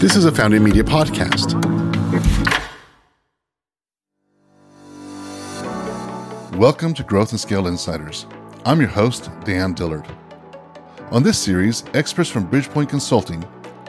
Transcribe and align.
This 0.00 0.16
is 0.16 0.24
a 0.24 0.32
Founding 0.32 0.64
Media 0.64 0.82
podcast. 0.82 1.52
Welcome 6.56 6.92
to 6.94 7.04
Growth 7.04 7.30
and 7.30 7.38
Scale 7.38 7.68
Insiders. 7.68 8.26
I'm 8.64 8.80
your 8.80 8.88
host, 8.88 9.30
Dan 9.44 9.74
Dillard. 9.74 10.08
On 11.12 11.22
this 11.22 11.38
series, 11.38 11.84
experts 11.94 12.28
from 12.28 12.50
Bridgepoint 12.50 12.88
Consulting 12.88 13.44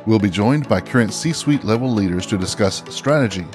will 0.05 0.19
be 0.19 0.29
joined 0.29 0.69
by 0.69 0.81
current 0.81 1.13
C 1.13 1.33
suite 1.33 1.63
level 1.63 1.91
leaders 1.91 2.27
to 2.27 2.37
discuss 2.37 2.83
strategy, 2.95 3.47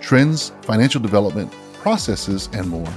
trends, 0.00 0.52
financial 0.60 1.00
development, 1.00 1.50
processes, 1.72 2.50
and 2.52 2.68
more. 2.68 2.92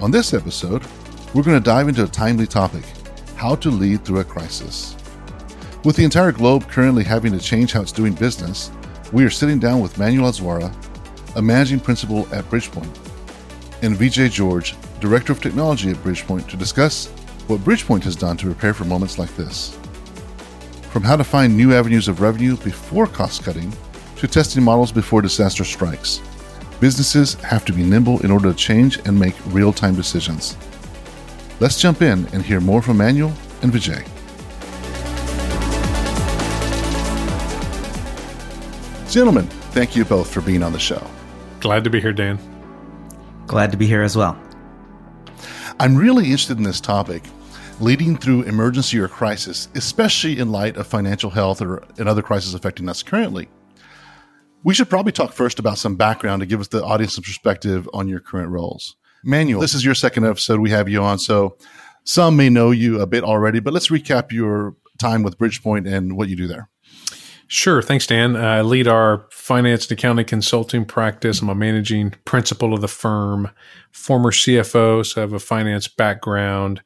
On 0.00 0.10
this 0.10 0.32
episode, 0.32 0.86
we're 1.34 1.42
going 1.42 1.58
to 1.58 1.64
dive 1.64 1.88
into 1.88 2.04
a 2.04 2.08
timely 2.08 2.46
topic 2.46 2.84
how 3.42 3.56
to 3.56 3.70
lead 3.70 4.04
through 4.04 4.20
a 4.20 4.24
crisis. 4.24 4.94
With 5.84 5.96
the 5.96 6.04
entire 6.04 6.30
globe 6.30 6.68
currently 6.68 7.02
having 7.02 7.32
to 7.32 7.40
change 7.40 7.72
how 7.72 7.82
it's 7.82 7.90
doing 7.90 8.12
business, 8.12 8.70
we 9.12 9.24
are 9.24 9.30
sitting 9.30 9.58
down 9.58 9.80
with 9.80 9.98
Manuel 9.98 10.30
Azuara, 10.30 10.72
a 11.34 11.42
managing 11.42 11.80
principal 11.80 12.20
at 12.32 12.44
Bridgepoint, 12.44 12.96
and 13.82 13.96
Vijay 13.96 14.30
George, 14.30 14.76
director 15.00 15.32
of 15.32 15.42
technology 15.42 15.90
at 15.90 15.96
Bridgepoint, 15.96 16.48
to 16.50 16.56
discuss 16.56 17.08
what 17.48 17.58
Bridgepoint 17.62 18.04
has 18.04 18.14
done 18.14 18.36
to 18.36 18.46
prepare 18.46 18.74
for 18.74 18.84
moments 18.84 19.18
like 19.18 19.34
this. 19.34 19.76
From 20.92 21.02
how 21.02 21.16
to 21.16 21.24
find 21.24 21.56
new 21.56 21.74
avenues 21.74 22.06
of 22.06 22.20
revenue 22.20 22.56
before 22.58 23.08
cost 23.08 23.42
cutting 23.42 23.72
to 24.18 24.28
testing 24.28 24.62
models 24.62 24.92
before 24.92 25.20
disaster 25.20 25.64
strikes, 25.64 26.20
businesses 26.78 27.34
have 27.42 27.64
to 27.64 27.72
be 27.72 27.82
nimble 27.82 28.20
in 28.20 28.30
order 28.30 28.52
to 28.52 28.56
change 28.56 28.98
and 28.98 29.18
make 29.18 29.34
real 29.46 29.72
time 29.72 29.96
decisions. 29.96 30.56
Let's 31.62 31.80
jump 31.80 32.02
in 32.02 32.26
and 32.32 32.42
hear 32.42 32.58
more 32.58 32.82
from 32.82 32.96
Manuel 32.96 33.32
and 33.62 33.72
Vijay. 33.72 34.04
Gentlemen, 39.08 39.46
thank 39.70 39.94
you 39.94 40.04
both 40.04 40.28
for 40.28 40.40
being 40.40 40.64
on 40.64 40.72
the 40.72 40.80
show. 40.80 41.06
Glad 41.60 41.84
to 41.84 41.90
be 41.90 42.00
here, 42.00 42.12
Dan. 42.12 42.40
Glad 43.46 43.70
to 43.70 43.76
be 43.76 43.86
here 43.86 44.02
as 44.02 44.16
well. 44.16 44.36
I'm 45.78 45.94
really 45.94 46.24
interested 46.24 46.56
in 46.56 46.64
this 46.64 46.80
topic 46.80 47.22
leading 47.78 48.16
through 48.16 48.42
emergency 48.42 48.98
or 48.98 49.06
crisis, 49.06 49.68
especially 49.76 50.40
in 50.40 50.50
light 50.50 50.76
of 50.76 50.88
financial 50.88 51.30
health 51.30 51.62
or 51.62 51.84
and 51.96 52.08
other 52.08 52.22
crises 52.22 52.54
affecting 52.54 52.88
us 52.88 53.04
currently. 53.04 53.48
We 54.64 54.74
should 54.74 54.90
probably 54.90 55.12
talk 55.12 55.32
first 55.32 55.60
about 55.60 55.78
some 55.78 55.94
background 55.94 56.40
to 56.40 56.46
give 56.46 56.58
us 56.58 56.66
the 56.66 56.82
audience 56.82 57.14
some 57.14 57.22
perspective 57.22 57.88
on 57.94 58.08
your 58.08 58.18
current 58.18 58.50
roles. 58.50 58.96
Manuel, 59.24 59.60
this 59.60 59.74
is 59.74 59.84
your 59.84 59.94
second 59.94 60.24
episode 60.24 60.60
we 60.60 60.70
have 60.70 60.88
you 60.88 61.02
on, 61.02 61.18
so 61.18 61.56
some 62.04 62.36
may 62.36 62.48
know 62.48 62.70
you 62.70 63.00
a 63.00 63.06
bit 63.06 63.24
already, 63.24 63.60
but 63.60 63.72
let's 63.72 63.88
recap 63.88 64.32
your 64.32 64.76
time 64.98 65.22
with 65.22 65.38
Bridgepoint 65.38 65.92
and 65.92 66.16
what 66.16 66.28
you 66.28 66.36
do 66.36 66.46
there. 66.46 66.68
Sure. 67.48 67.82
Thanks, 67.82 68.06
Dan. 68.06 68.34
I 68.34 68.62
lead 68.62 68.88
our 68.88 69.26
finance 69.30 69.84
and 69.84 69.98
accounting 69.98 70.24
consulting 70.24 70.86
practice. 70.86 71.42
I'm 71.42 71.50
a 71.50 71.54
managing 71.54 72.14
principal 72.24 72.72
of 72.72 72.80
the 72.80 72.88
firm, 72.88 73.50
former 73.90 74.30
CFO, 74.30 75.04
so 75.04 75.20
I 75.20 75.22
have 75.22 75.34
a 75.34 75.38
finance 75.38 75.86
background. 75.86 76.80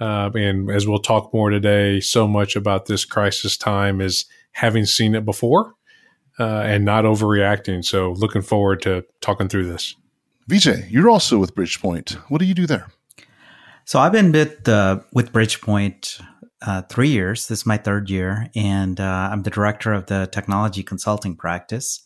Uh, 0.00 0.30
and 0.34 0.70
as 0.70 0.86
we'll 0.86 1.00
talk 1.00 1.34
more 1.34 1.50
today, 1.50 1.98
so 1.98 2.28
much 2.28 2.54
about 2.54 2.86
this 2.86 3.04
crisis 3.04 3.56
time 3.56 4.00
is 4.00 4.24
having 4.52 4.86
seen 4.86 5.16
it 5.16 5.24
before 5.24 5.74
uh, 6.38 6.60
and 6.60 6.84
not 6.84 7.04
overreacting. 7.04 7.84
So, 7.84 8.12
looking 8.12 8.42
forward 8.42 8.80
to 8.82 9.04
talking 9.20 9.48
through 9.48 9.72
this. 9.72 9.96
Vijay, 10.48 10.90
you're 10.90 11.10
also 11.10 11.38
with 11.38 11.54
Bridgepoint. 11.54 12.12
What 12.28 12.38
do 12.38 12.44
you 12.44 12.54
do 12.54 12.66
there? 12.66 12.88
So, 13.84 13.98
I've 13.98 14.12
been 14.12 14.32
with 14.32 14.68
uh, 14.68 15.00
with 15.12 15.32
Bridgepoint 15.32 16.20
uh, 16.66 16.82
three 16.82 17.08
years. 17.08 17.48
This 17.48 17.60
is 17.60 17.66
my 17.66 17.76
third 17.76 18.10
year, 18.10 18.48
and 18.54 19.00
uh, 19.00 19.28
I'm 19.32 19.42
the 19.42 19.50
director 19.50 19.92
of 19.92 20.06
the 20.06 20.28
technology 20.30 20.82
consulting 20.82 21.36
practice. 21.36 22.04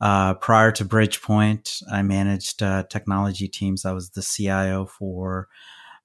Uh, 0.00 0.34
prior 0.34 0.70
to 0.72 0.84
Bridgepoint, 0.84 1.82
I 1.90 2.02
managed 2.02 2.62
uh, 2.62 2.84
technology 2.84 3.48
teams. 3.48 3.84
I 3.84 3.92
was 3.92 4.10
the 4.10 4.22
CIO 4.22 4.86
for 4.86 5.48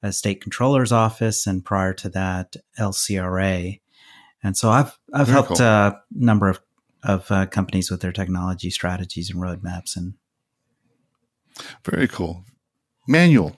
a 0.01 0.11
state 0.11 0.41
controller's 0.41 0.91
office, 0.91 1.45
and 1.45 1.63
prior 1.63 1.93
to 1.95 2.09
that, 2.09 2.55
LCRA. 2.79 3.81
And 4.43 4.57
so 4.57 4.69
I've 4.69 4.97
I've 5.13 5.27
Very 5.27 5.33
helped 5.33 5.57
cool. 5.57 5.67
a 5.67 6.01
number 6.11 6.49
of 6.49 6.59
of 7.03 7.31
uh, 7.31 7.47
companies 7.47 7.89
with 7.89 8.01
their 8.01 8.11
technology 8.11 8.69
strategies 8.69 9.29
and 9.29 9.41
roadmaps. 9.41 9.97
And 9.97 10.13
very 11.83 12.07
cool, 12.07 12.43
Manuel. 13.07 13.57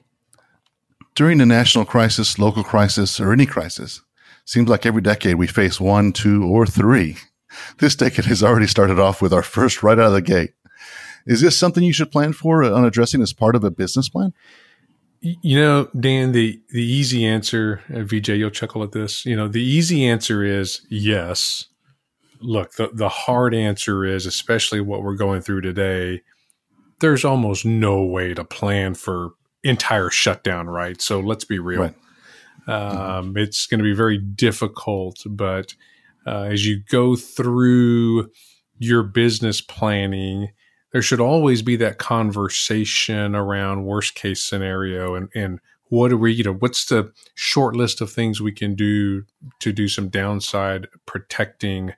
During 1.16 1.42
a 1.42 1.46
national 1.46 1.86
crisis, 1.86 2.40
local 2.40 2.64
crisis, 2.64 3.20
or 3.20 3.32
any 3.32 3.46
crisis, 3.46 4.02
Seems 4.46 4.68
like 4.68 4.86
every 4.86 5.02
decade 5.02 5.36
we 5.36 5.48
face 5.48 5.80
one, 5.80 6.12
two, 6.12 6.46
or 6.46 6.66
three. 6.66 7.18
This 7.78 7.96
decade 7.96 8.26
has 8.26 8.42
already 8.42 8.66
started 8.66 9.00
off 9.00 9.22
with 9.22 9.32
our 9.32 9.44
first 9.44 9.84
right 9.84 10.00
out 10.00 10.08
of 10.08 10.14
the 10.14 10.24
gate. 10.24 10.56
Is 11.28 11.42
this 11.42 11.56
something 11.56 11.84
you 11.84 11.94
should 11.94 12.12
plan 12.12 12.34
for 12.34 12.64
on 12.64 12.84
addressing 12.84 13.22
as 13.22 13.32
part 13.32 13.56
of 13.56 13.64
a 13.64 13.70
business 13.70 14.10
plan? 14.10 14.34
You 15.22 15.60
know, 15.60 15.88
Dan, 16.00 16.32
the, 16.32 16.60
the 16.70 16.82
easy 16.82 17.24
answer, 17.24 17.84
uh, 17.92 17.98
Vijay, 17.98 18.40
you'll 18.40 18.50
chuckle 18.50 18.82
at 18.82 18.92
this. 18.92 19.24
You 19.24 19.36
know, 19.36 19.48
the 19.48 19.62
easy 19.62 20.04
answer 20.04 20.44
is 20.44 20.82
yes. 20.90 21.68
Look, 22.42 22.74
the, 22.74 22.90
the 22.92 23.10
hard 23.10 23.54
answer 23.54 24.04
is, 24.04 24.26
especially 24.26 24.82
what 24.82 25.04
we're 25.04 25.16
going 25.16 25.42
through 25.42 25.62
today, 25.62 26.24
there's 27.00 27.26
almost 27.26 27.66
no 27.66 28.02
way 28.04 28.34
to 28.34 28.44
plan 28.44 28.94
for 28.94 29.32
entire 29.64 30.10
shutdown, 30.10 30.68
right? 30.68 31.02
So 31.02 31.20
let's 31.20 31.46
be 31.46 31.60
real. 31.60 31.82
Right. 31.82 31.96
Um, 32.68 33.36
it's 33.36 33.66
going 33.68 33.80
to 33.80 33.84
be 33.84 33.94
very 33.94 34.18
difficult, 34.18 35.24
but 35.26 35.76
uh, 36.26 36.44
as 36.44 36.66
you 36.66 36.82
go 36.90 37.16
through 37.16 38.30
your 38.78 39.04
business 39.04 39.62
planning, 39.62 40.50
there 40.92 41.02
should 41.02 41.20
always 41.20 41.62
be 41.62 41.76
that 41.78 41.98
conversation 41.98 43.36
around 43.36 43.86
worst 43.86 44.16
case 44.16 44.44
scenario 44.44 45.16
and, 45.16 45.30
and 45.36 45.60
what 45.90 46.12
are 46.12 46.18
we, 46.18 46.34
you 46.34 46.44
know, 46.44 46.54
what's 46.54 46.86
the 46.86 47.12
short 47.36 47.76
list 47.76 48.02
of 48.02 48.12
things 48.12 48.42
we 48.42 48.52
can 48.52 48.74
do 48.74 49.24
to 49.60 49.72
do 49.72 49.88
some 49.88 50.10
downside 50.10 50.88
protecting 51.06 51.94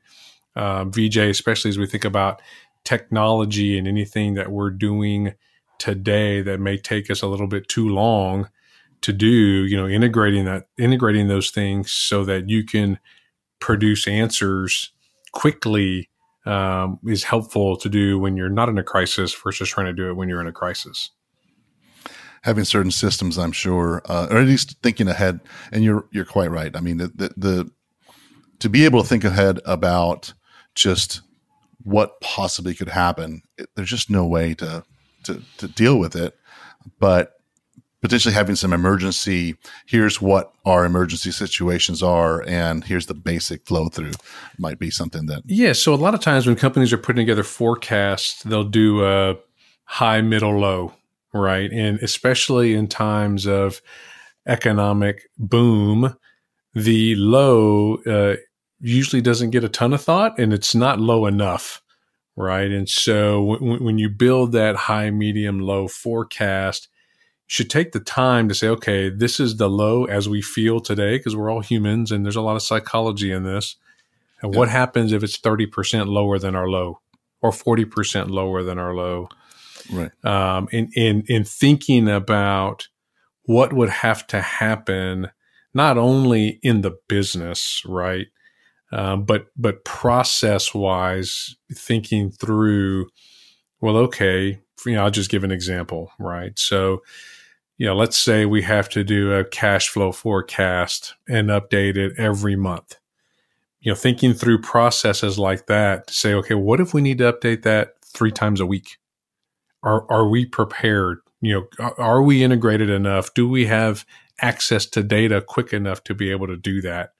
uh, 0.55 0.85
Vijay, 0.85 1.29
especially 1.29 1.69
as 1.69 1.77
we 1.77 1.87
think 1.87 2.05
about 2.05 2.41
technology 2.85 3.77
and 3.77 3.87
anything 3.87 4.35
that 4.35 4.51
we're 4.51 4.69
doing 4.69 5.33
today 5.77 6.41
that 6.41 6.59
may 6.59 6.77
take 6.77 7.11
us 7.11 7.21
a 7.21 7.27
little 7.27 7.47
bit 7.47 7.67
too 7.67 7.89
long 7.89 8.49
to 9.01 9.11
do, 9.11 9.27
you 9.65 9.75
know, 9.75 9.87
integrating 9.87 10.45
that, 10.45 10.67
integrating 10.77 11.27
those 11.27 11.51
things 11.51 11.91
so 11.91 12.23
that 12.23 12.49
you 12.49 12.63
can 12.63 12.97
produce 13.59 14.07
answers 14.07 14.91
quickly 15.31 16.09
um, 16.45 16.99
is 17.05 17.23
helpful 17.23 17.75
to 17.77 17.89
do 17.89 18.17
when 18.19 18.37
you're 18.37 18.49
not 18.49 18.69
in 18.69 18.77
a 18.77 18.83
crisis 18.83 19.33
versus 19.33 19.69
trying 19.69 19.87
to 19.87 19.93
do 19.93 20.09
it 20.09 20.13
when 20.13 20.29
you're 20.29 20.41
in 20.41 20.47
a 20.47 20.51
crisis. 20.51 21.11
Having 22.43 22.65
certain 22.65 22.91
systems, 22.91 23.39
I'm 23.39 23.51
sure, 23.51 24.03
uh, 24.05 24.27
or 24.29 24.37
at 24.37 24.47
least 24.47 24.77
thinking 24.83 25.07
ahead, 25.07 25.39
and 25.71 25.83
you're 25.83 26.07
you're 26.11 26.25
quite 26.25 26.51
right. 26.51 26.75
I 26.75 26.79
mean, 26.79 26.97
the, 26.97 27.07
the, 27.07 27.33
the 27.35 27.71
to 28.59 28.69
be 28.69 28.85
able 28.85 29.01
to 29.01 29.07
think 29.07 29.23
ahead 29.23 29.59
about 29.65 30.33
just 30.75 31.21
what 31.85 32.19
possibly 32.19 32.73
could 32.73 32.89
happen, 32.89 33.43
it, 33.57 33.69
there's 33.75 33.89
just 33.89 34.09
no 34.09 34.25
way 34.25 34.53
to 34.55 34.83
to 35.23 35.41
to 35.57 35.67
deal 35.67 35.97
with 35.97 36.15
it. 36.15 36.37
But 36.99 37.35
potentially 38.01 38.35
having 38.35 38.55
some 38.55 38.71
emergency 38.71 39.55
here's 39.87 40.21
what 40.21 40.53
our 40.63 40.85
emergency 40.85 41.31
situations 41.31 42.03
are 42.03 42.43
and 42.47 42.83
here's 42.83 43.07
the 43.07 43.15
basic 43.15 43.65
flow 43.65 43.89
through 43.89 44.11
might 44.59 44.77
be 44.77 44.91
something 44.91 45.25
that 45.25 45.41
yeah 45.47 45.73
so 45.73 45.91
a 45.91 45.95
lot 45.95 46.13
of 46.13 46.19
times 46.19 46.45
when 46.45 46.55
companies 46.55 46.93
are 46.93 46.99
putting 46.99 47.25
together 47.25 47.41
forecasts 47.41 48.43
they'll 48.43 48.63
do 48.63 49.03
a 49.03 49.35
high 49.85 50.21
middle 50.21 50.59
low 50.59 50.93
right 51.33 51.71
and 51.71 51.97
especially 51.99 52.75
in 52.75 52.85
times 52.85 53.47
of 53.47 53.81
economic 54.45 55.23
boom 55.39 56.15
the 56.75 57.15
low 57.15 57.95
uh, 58.05 58.35
usually 58.93 59.21
doesn't 59.21 59.51
get 59.51 59.63
a 59.63 59.69
ton 59.69 59.93
of 59.93 60.01
thought 60.01 60.37
and 60.37 60.53
it's 60.53 60.75
not 60.75 60.99
low 60.99 61.25
enough 61.25 61.81
right 62.35 62.71
and 62.71 62.89
so 62.89 63.57
w- 63.57 63.83
when 63.83 63.97
you 63.97 64.09
build 64.09 64.51
that 64.51 64.75
high 64.75 65.09
medium 65.09 65.59
low 65.59 65.87
forecast 65.87 66.89
should 67.47 67.69
take 67.69 67.91
the 67.91 67.99
time 67.99 68.49
to 68.49 68.55
say, 68.55 68.67
okay, 68.67 69.09
this 69.09 69.39
is 69.39 69.57
the 69.57 69.69
low 69.69 70.05
as 70.05 70.27
we 70.27 70.41
feel 70.41 70.79
today, 70.79 71.17
because 71.17 71.35
we're 71.35 71.51
all 71.51 71.61
humans 71.61 72.11
and 72.11 72.25
there's 72.25 72.35
a 72.35 72.41
lot 72.41 72.55
of 72.55 72.61
psychology 72.61 73.31
in 73.31 73.43
this. 73.43 73.75
And 74.41 74.53
yeah. 74.53 74.59
what 74.59 74.69
happens 74.69 75.13
if 75.13 75.23
it's 75.23 75.39
30% 75.39 76.07
lower 76.07 76.39
than 76.39 76.55
our 76.55 76.67
low 76.67 76.99
or 77.41 77.51
40% 77.51 78.29
lower 78.29 78.63
than 78.63 78.79
our 78.79 78.95
low? 78.95 79.29
Right. 79.91 80.11
Um, 80.25 80.67
in, 80.71 80.89
in, 80.95 81.23
in 81.27 81.43
thinking 81.43 82.09
about 82.09 82.87
what 83.43 83.73
would 83.73 83.89
have 83.89 84.25
to 84.27 84.41
happen, 84.41 85.29
not 85.73 85.99
only 85.99 86.59
in 86.63 86.81
the 86.81 86.97
business, 87.07 87.83
right? 87.85 88.27
Um, 88.91 89.23
but, 89.23 89.47
but 89.57 89.83
process 89.83 90.73
wise, 90.73 91.55
thinking 91.73 92.31
through, 92.31 93.07
well, 93.81 93.97
okay, 93.97 94.59
you 94.85 94.93
know, 94.93 95.03
I'll 95.03 95.11
just 95.11 95.31
give 95.31 95.43
an 95.43 95.51
example, 95.51 96.11
right? 96.19 96.57
So, 96.57 97.01
you 97.77 97.85
know, 97.85 97.95
let's 97.95 98.17
say 98.17 98.45
we 98.45 98.61
have 98.61 98.87
to 98.89 99.03
do 99.03 99.33
a 99.33 99.43
cash 99.43 99.89
flow 99.89 100.11
forecast 100.11 101.15
and 101.27 101.49
update 101.49 101.97
it 101.97 102.13
every 102.17 102.55
month. 102.55 102.95
You 103.81 103.91
know, 103.91 103.95
thinking 103.95 104.33
through 104.33 104.61
processes 104.61 105.37
like 105.37 105.67
that 105.67 106.07
to 106.07 106.13
say, 106.13 106.33
okay, 106.33 106.55
what 106.55 106.79
if 106.79 106.93
we 106.93 107.01
need 107.01 107.17
to 107.19 107.31
update 107.31 107.63
that 107.63 107.95
three 108.05 108.31
times 108.31 108.59
a 108.59 108.65
week? 108.65 108.97
Are 109.83 110.09
are 110.11 110.27
we 110.27 110.45
prepared? 110.45 111.19
You 111.41 111.67
know, 111.79 111.93
are 111.97 112.23
we 112.23 112.43
integrated 112.43 112.89
enough? 112.89 113.33
Do 113.33 113.47
we 113.47 113.65
have 113.67 114.05
access 114.41 114.85
to 114.87 115.03
data 115.03 115.41
quick 115.41 115.73
enough 115.73 116.03
to 116.05 116.15
be 116.15 116.31
able 116.31 116.47
to 116.47 116.57
do 116.57 116.81
that? 116.81 117.11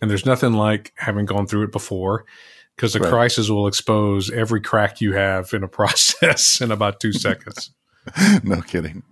And 0.00 0.10
there's 0.10 0.26
nothing 0.26 0.52
like 0.52 0.92
having 0.96 1.26
gone 1.26 1.46
through 1.46 1.64
it 1.64 1.72
before 1.72 2.24
because 2.76 2.92
the 2.92 3.00
right. 3.00 3.10
crisis 3.10 3.50
will 3.50 3.66
expose 3.66 4.30
every 4.30 4.60
crack 4.60 5.00
you 5.00 5.12
have 5.12 5.52
in 5.52 5.62
a 5.62 5.68
process 5.80 6.60
in 6.60 6.70
about 6.70 7.00
two 7.00 7.12
seconds. 7.12 7.70
no 8.42 8.62
kidding. 8.62 9.02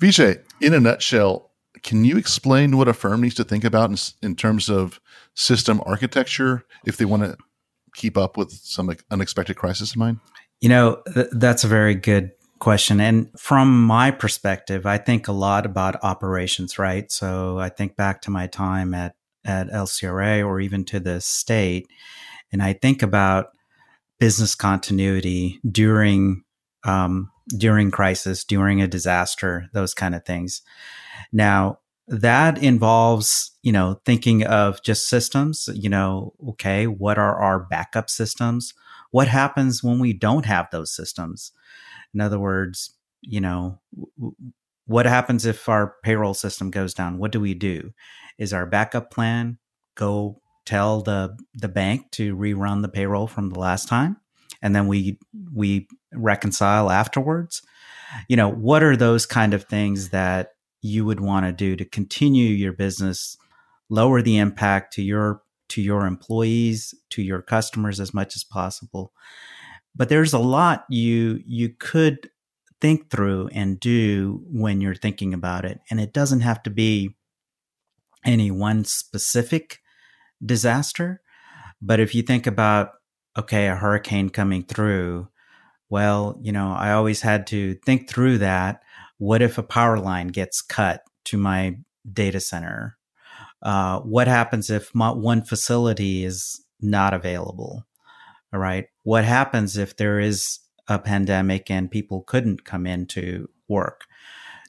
Vijay, 0.00 0.42
in 0.60 0.74
a 0.74 0.80
nutshell, 0.80 1.50
can 1.82 2.04
you 2.04 2.16
explain 2.16 2.76
what 2.76 2.88
a 2.88 2.92
firm 2.92 3.20
needs 3.22 3.34
to 3.36 3.44
think 3.44 3.64
about 3.64 3.90
in, 3.90 3.96
in 4.22 4.36
terms 4.36 4.68
of 4.68 5.00
system 5.34 5.82
architecture 5.86 6.64
if 6.84 6.96
they 6.96 7.04
want 7.04 7.22
to 7.22 7.36
keep 7.94 8.16
up 8.16 8.36
with 8.36 8.52
some 8.52 8.94
unexpected 9.10 9.56
crisis 9.56 9.94
in 9.94 9.98
mind? 9.98 10.20
You 10.60 10.68
know, 10.68 11.02
th- 11.14 11.28
that's 11.32 11.64
a 11.64 11.68
very 11.68 11.94
good 11.94 12.32
question. 12.60 13.00
And 13.00 13.28
from 13.36 13.84
my 13.86 14.10
perspective, 14.10 14.86
I 14.86 14.98
think 14.98 15.26
a 15.26 15.32
lot 15.32 15.66
about 15.66 16.02
operations, 16.04 16.78
right? 16.78 17.10
So 17.10 17.58
I 17.58 17.68
think 17.68 17.96
back 17.96 18.22
to 18.22 18.30
my 18.30 18.46
time 18.46 18.94
at, 18.94 19.16
at 19.44 19.70
LCRA 19.70 20.44
or 20.46 20.60
even 20.60 20.84
to 20.86 21.00
the 21.00 21.20
state, 21.20 21.86
and 22.52 22.62
I 22.62 22.72
think 22.74 23.02
about 23.02 23.48
business 24.18 24.54
continuity 24.54 25.60
during 25.68 26.44
um, 26.84 27.30
during 27.56 27.90
crisis, 27.90 28.44
during 28.44 28.80
a 28.80 28.88
disaster, 28.88 29.68
those 29.72 29.94
kind 29.94 30.14
of 30.14 30.24
things. 30.24 30.62
Now, 31.32 31.78
that 32.08 32.62
involves, 32.62 33.52
you 33.62 33.72
know, 33.72 34.00
thinking 34.04 34.44
of 34.44 34.82
just 34.82 35.08
systems, 35.08 35.68
you 35.72 35.88
know, 35.88 36.34
okay, 36.50 36.86
what 36.86 37.18
are 37.18 37.36
our 37.40 37.60
backup 37.60 38.10
systems? 38.10 38.74
What 39.10 39.28
happens 39.28 39.82
when 39.82 39.98
we 39.98 40.12
don't 40.12 40.46
have 40.46 40.68
those 40.70 40.94
systems? 40.94 41.52
In 42.14 42.20
other 42.20 42.38
words, 42.38 42.94
you 43.22 43.40
know, 43.40 43.80
what 44.86 45.06
happens 45.06 45.46
if 45.46 45.68
our 45.68 45.94
payroll 46.02 46.34
system 46.34 46.70
goes 46.70 46.92
down? 46.92 47.18
What 47.18 47.32
do 47.32 47.40
we 47.40 47.54
do? 47.54 47.92
Is 48.42 48.52
our 48.52 48.66
backup 48.66 49.10
plan 49.10 49.58
go 49.94 50.40
tell 50.66 51.02
the 51.02 51.36
the 51.54 51.68
bank 51.68 52.10
to 52.12 52.36
rerun 52.36 52.82
the 52.82 52.88
payroll 52.88 53.26
from 53.26 53.50
the 53.50 53.58
last 53.58 53.88
time? 53.88 54.16
and 54.62 54.74
then 54.74 54.86
we 54.86 55.18
we 55.52 55.88
reconcile 56.14 56.90
afterwards 56.90 57.62
you 58.28 58.36
know 58.36 58.48
what 58.48 58.82
are 58.82 58.96
those 58.96 59.26
kind 59.26 59.52
of 59.52 59.64
things 59.64 60.10
that 60.10 60.50
you 60.80 61.04
would 61.04 61.20
want 61.20 61.44
to 61.44 61.52
do 61.52 61.76
to 61.76 61.84
continue 61.84 62.48
your 62.48 62.72
business 62.72 63.36
lower 63.90 64.22
the 64.22 64.38
impact 64.38 64.92
to 64.94 65.02
your 65.02 65.42
to 65.68 65.82
your 65.82 66.06
employees 66.06 66.94
to 67.10 67.22
your 67.22 67.42
customers 67.42 68.00
as 68.00 68.14
much 68.14 68.36
as 68.36 68.44
possible 68.44 69.12
but 69.94 70.08
there's 70.08 70.32
a 70.32 70.38
lot 70.38 70.84
you 70.88 71.40
you 71.44 71.68
could 71.78 72.30
think 72.80 73.10
through 73.10 73.48
and 73.52 73.78
do 73.78 74.42
when 74.50 74.80
you're 74.80 74.94
thinking 74.94 75.34
about 75.34 75.64
it 75.64 75.80
and 75.90 76.00
it 76.00 76.12
doesn't 76.12 76.40
have 76.40 76.62
to 76.62 76.70
be 76.70 77.14
any 78.24 78.50
one 78.50 78.84
specific 78.84 79.80
disaster 80.44 81.20
but 81.82 81.98
if 81.98 82.14
you 82.14 82.22
think 82.22 82.46
about 82.46 82.92
okay, 83.36 83.68
a 83.68 83.76
hurricane 83.76 84.30
coming 84.30 84.62
through. 84.62 85.28
Well, 85.88 86.38
you 86.40 86.52
know, 86.52 86.72
I 86.72 86.92
always 86.92 87.20
had 87.20 87.46
to 87.48 87.74
think 87.86 88.08
through 88.08 88.38
that. 88.38 88.82
What 89.18 89.42
if 89.42 89.58
a 89.58 89.62
power 89.62 89.98
line 89.98 90.28
gets 90.28 90.62
cut 90.62 91.02
to 91.26 91.36
my 91.36 91.76
data 92.10 92.40
center? 92.40 92.96
Uh, 93.62 94.00
what 94.00 94.26
happens 94.26 94.70
if 94.70 94.94
my, 94.94 95.10
one 95.10 95.42
facility 95.42 96.24
is 96.24 96.64
not 96.80 97.14
available? 97.14 97.86
All 98.52 98.60
right. 98.60 98.86
What 99.02 99.24
happens 99.24 99.76
if 99.76 99.96
there 99.96 100.18
is 100.18 100.58
a 100.88 100.98
pandemic 100.98 101.70
and 101.70 101.90
people 101.90 102.22
couldn't 102.22 102.64
come 102.64 102.86
into 102.86 103.48
work? 103.68 104.02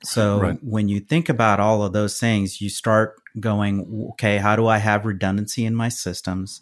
So 0.04 0.40
right. 0.40 0.60
when 0.62 0.90
you 0.90 1.00
think 1.00 1.30
about 1.30 1.60
all 1.60 1.84
of 1.84 1.94
those 1.94 2.20
things, 2.20 2.62
you 2.62 2.70
start 2.70 3.16
going, 3.40 4.10
okay, 4.14 4.38
how 4.38 4.56
do 4.56 4.68
I 4.68 4.78
have 4.78 5.06
redundancy 5.06 5.66
in 5.66 5.76
my 5.76 5.90
systems? 5.90 6.62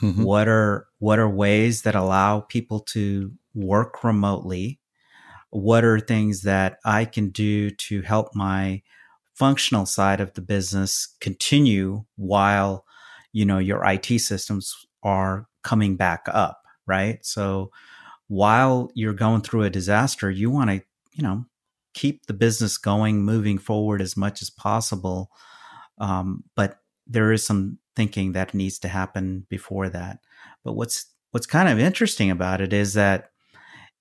Mm-hmm. 0.00 0.22
What 0.22 0.48
are 0.48 0.86
what 0.98 1.18
are 1.18 1.28
ways 1.28 1.82
that 1.82 1.94
allow 1.94 2.40
people 2.40 2.80
to 2.80 3.32
work 3.54 4.02
remotely? 4.04 4.80
What 5.50 5.84
are 5.84 6.00
things 6.00 6.42
that 6.42 6.78
I 6.84 7.04
can 7.04 7.30
do 7.30 7.70
to 7.70 8.02
help 8.02 8.34
my 8.34 8.82
functional 9.34 9.86
side 9.86 10.20
of 10.20 10.34
the 10.34 10.40
business 10.40 11.14
continue 11.20 12.04
while 12.16 12.84
you 13.32 13.44
know 13.44 13.58
your 13.58 13.84
IT 13.84 14.06
systems 14.20 14.86
are 15.02 15.46
coming 15.62 15.96
back 15.96 16.26
up, 16.28 16.62
right? 16.86 17.24
So 17.24 17.70
while 18.28 18.90
you're 18.94 19.12
going 19.12 19.42
through 19.42 19.62
a 19.62 19.70
disaster, 19.70 20.30
you 20.30 20.50
want 20.50 20.70
to, 20.70 20.82
you 21.12 21.22
know, 21.22 21.46
keep 21.94 22.26
the 22.26 22.34
business 22.34 22.76
going, 22.76 23.22
moving 23.22 23.58
forward 23.58 24.02
as 24.02 24.16
much 24.16 24.42
as 24.42 24.50
possible. 24.50 25.30
Um, 25.98 26.44
but 26.54 26.78
there 27.06 27.32
is 27.32 27.44
some 27.44 27.78
thinking 27.94 28.32
that 28.32 28.54
needs 28.54 28.78
to 28.80 28.88
happen 28.88 29.46
before 29.48 29.88
that. 29.88 30.18
But 30.64 30.74
what's 30.74 31.06
what's 31.30 31.46
kind 31.46 31.68
of 31.68 31.78
interesting 31.78 32.30
about 32.30 32.60
it 32.60 32.72
is 32.72 32.94
that 32.94 33.30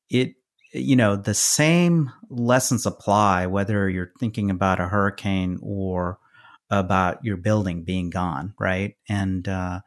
it 0.09 0.35
you 0.73 0.95
know 0.95 1.15
the 1.15 1.33
same 1.33 2.11
lessons 2.29 2.85
apply 2.85 3.47
whether 3.47 3.89
you're 3.89 4.11
thinking 4.19 4.49
about 4.49 4.79
a 4.79 4.87
hurricane 4.87 5.57
or 5.61 6.19
about 6.69 7.23
your 7.23 7.37
building 7.37 7.83
being 7.83 8.09
gone, 8.09 8.53
right? 8.59 8.95
And 9.07 9.47
uh, 9.47 9.81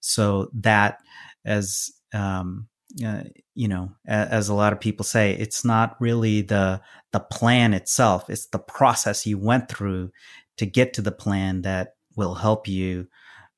so 0.00 0.50
that 0.54 0.98
as 1.44 1.90
um, 2.12 2.68
uh, 3.04 3.24
you 3.54 3.66
know, 3.66 3.90
as 4.06 4.48
a 4.48 4.54
lot 4.54 4.72
of 4.72 4.80
people 4.80 5.04
say, 5.04 5.32
it's 5.32 5.64
not 5.64 5.96
really 6.00 6.42
the 6.42 6.80
the 7.12 7.20
plan 7.20 7.74
itself; 7.74 8.28
it's 8.28 8.46
the 8.46 8.58
process 8.58 9.26
you 9.26 9.38
went 9.38 9.68
through 9.68 10.10
to 10.56 10.66
get 10.66 10.94
to 10.94 11.02
the 11.02 11.12
plan 11.12 11.62
that 11.62 11.94
will 12.16 12.34
help 12.34 12.68
you 12.68 13.08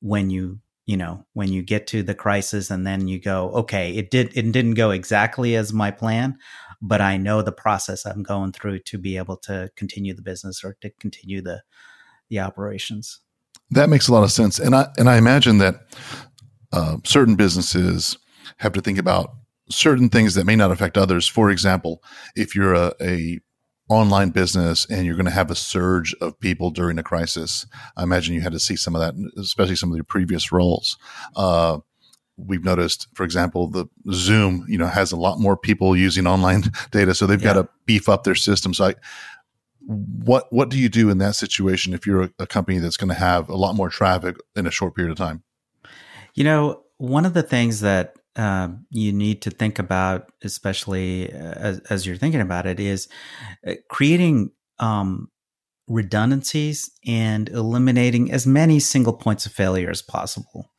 when 0.00 0.30
you 0.30 0.60
you 0.86 0.96
know 0.96 1.24
when 1.32 1.52
you 1.52 1.62
get 1.62 1.86
to 1.86 2.02
the 2.02 2.14
crisis 2.14 2.70
and 2.70 2.86
then 2.86 3.08
you 3.08 3.20
go 3.20 3.50
okay 3.50 3.92
it 3.94 4.10
did 4.10 4.36
it 4.36 4.52
didn't 4.52 4.74
go 4.74 4.90
exactly 4.90 5.56
as 5.56 5.72
my 5.72 5.90
plan 5.90 6.36
but 6.80 7.00
i 7.00 7.16
know 7.16 7.42
the 7.42 7.50
process 7.50 8.06
i'm 8.06 8.22
going 8.22 8.52
through 8.52 8.78
to 8.78 8.96
be 8.96 9.16
able 9.16 9.36
to 9.36 9.70
continue 9.74 10.14
the 10.14 10.22
business 10.22 10.62
or 10.62 10.76
to 10.80 10.90
continue 11.00 11.42
the 11.42 11.62
the 12.28 12.40
operations. 12.40 13.20
That 13.70 13.88
makes 13.88 14.08
a 14.08 14.12
lot 14.12 14.24
of 14.24 14.32
sense. 14.32 14.58
And 14.58 14.74
i 14.74 14.88
and 14.96 15.08
i 15.08 15.16
imagine 15.16 15.58
that 15.58 15.86
uh, 16.72 16.96
certain 17.04 17.36
businesses 17.36 18.18
have 18.58 18.72
to 18.72 18.80
think 18.80 18.98
about 18.98 19.34
certain 19.70 20.08
things 20.08 20.34
that 20.34 20.46
may 20.46 20.56
not 20.56 20.70
affect 20.70 20.96
others. 20.96 21.26
For 21.26 21.50
example 21.50 22.02
if 22.34 22.54
you're 22.54 22.74
a, 22.74 22.92
a 23.00 23.40
online 23.88 24.30
business 24.30 24.86
and 24.90 25.06
you're 25.06 25.14
going 25.14 25.26
to 25.26 25.30
have 25.30 25.50
a 25.50 25.54
surge 25.54 26.14
of 26.20 26.38
people 26.40 26.70
during 26.70 26.98
a 26.98 27.02
crisis. 27.02 27.66
I 27.96 28.02
imagine 28.02 28.34
you 28.34 28.40
had 28.40 28.52
to 28.52 28.60
see 28.60 28.76
some 28.76 28.96
of 28.96 29.00
that, 29.00 29.14
especially 29.38 29.76
some 29.76 29.90
of 29.90 29.96
your 29.96 30.04
previous 30.04 30.50
roles. 30.50 30.96
Uh, 31.36 31.78
we've 32.36 32.64
noticed, 32.64 33.08
for 33.14 33.24
example, 33.24 33.68
the 33.68 33.86
Zoom, 34.12 34.66
you 34.68 34.78
know, 34.78 34.86
has 34.86 35.12
a 35.12 35.16
lot 35.16 35.38
more 35.38 35.56
people 35.56 35.96
using 35.96 36.26
online 36.26 36.64
data, 36.90 37.14
so 37.14 37.26
they've 37.26 37.40
yeah. 37.40 37.54
got 37.54 37.62
to 37.62 37.68
beef 37.86 38.08
up 38.08 38.24
their 38.24 38.34
system. 38.34 38.74
So, 38.74 38.86
I, 38.86 38.94
what 39.86 40.52
what 40.52 40.68
do 40.68 40.78
you 40.78 40.88
do 40.88 41.10
in 41.10 41.18
that 41.18 41.36
situation 41.36 41.94
if 41.94 42.06
you're 42.06 42.24
a, 42.24 42.30
a 42.40 42.46
company 42.46 42.78
that's 42.78 42.96
going 42.96 43.08
to 43.08 43.14
have 43.14 43.48
a 43.48 43.56
lot 43.56 43.76
more 43.76 43.88
traffic 43.88 44.36
in 44.56 44.66
a 44.66 44.70
short 44.70 44.96
period 44.96 45.12
of 45.12 45.16
time? 45.16 45.44
You 46.34 46.44
know, 46.44 46.82
one 46.98 47.24
of 47.24 47.34
the 47.34 47.42
things 47.42 47.80
that 47.80 48.15
uh, 48.36 48.68
you 48.90 49.12
need 49.12 49.42
to 49.42 49.50
think 49.50 49.78
about, 49.78 50.30
especially 50.42 51.32
uh, 51.32 51.54
as, 51.56 51.80
as, 51.90 52.06
you're 52.06 52.16
thinking 52.16 52.40
about 52.40 52.66
it, 52.66 52.78
is 52.78 53.08
uh, 53.66 53.74
creating 53.88 54.50
um, 54.78 55.28
redundancies 55.88 56.90
and 57.06 57.48
eliminating 57.48 58.30
as 58.30 58.46
many 58.46 58.78
single 58.78 59.14
points 59.14 59.46
of 59.46 59.52
failure 59.52 59.90
as 59.90 60.02
possible. 60.02 60.70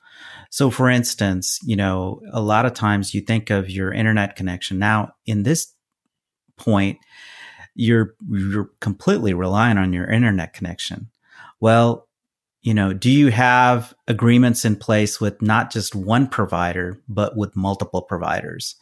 So, 0.51 0.69
for 0.69 0.89
instance, 0.89 1.59
you 1.63 1.75
know, 1.75 2.21
a 2.31 2.41
lot 2.41 2.65
of 2.65 2.73
times 2.73 3.13
you 3.13 3.21
think 3.21 3.49
of 3.49 3.69
your 3.69 3.91
internet 3.91 4.35
connection. 4.35 4.79
Now, 4.79 5.13
in 5.25 5.43
this 5.43 5.73
point, 6.57 6.99
you're 7.75 8.15
you're 8.29 8.71
completely 8.81 9.33
relying 9.33 9.77
on 9.77 9.93
your 9.93 10.09
internet 10.09 10.53
connection. 10.53 11.09
Well, 11.59 12.06
you 12.67 12.74
know, 12.74 12.91
do 12.91 13.09
you 13.09 13.29
have 13.29 13.93
agreements 14.09 14.65
in 14.65 14.75
place 14.75 15.21
with 15.21 15.41
not 15.41 15.71
just 15.71 15.95
one 15.95 16.27
provider, 16.27 17.01
but 17.07 17.38
with 17.38 17.55
multiple 17.55 18.01
providers? 18.01 18.75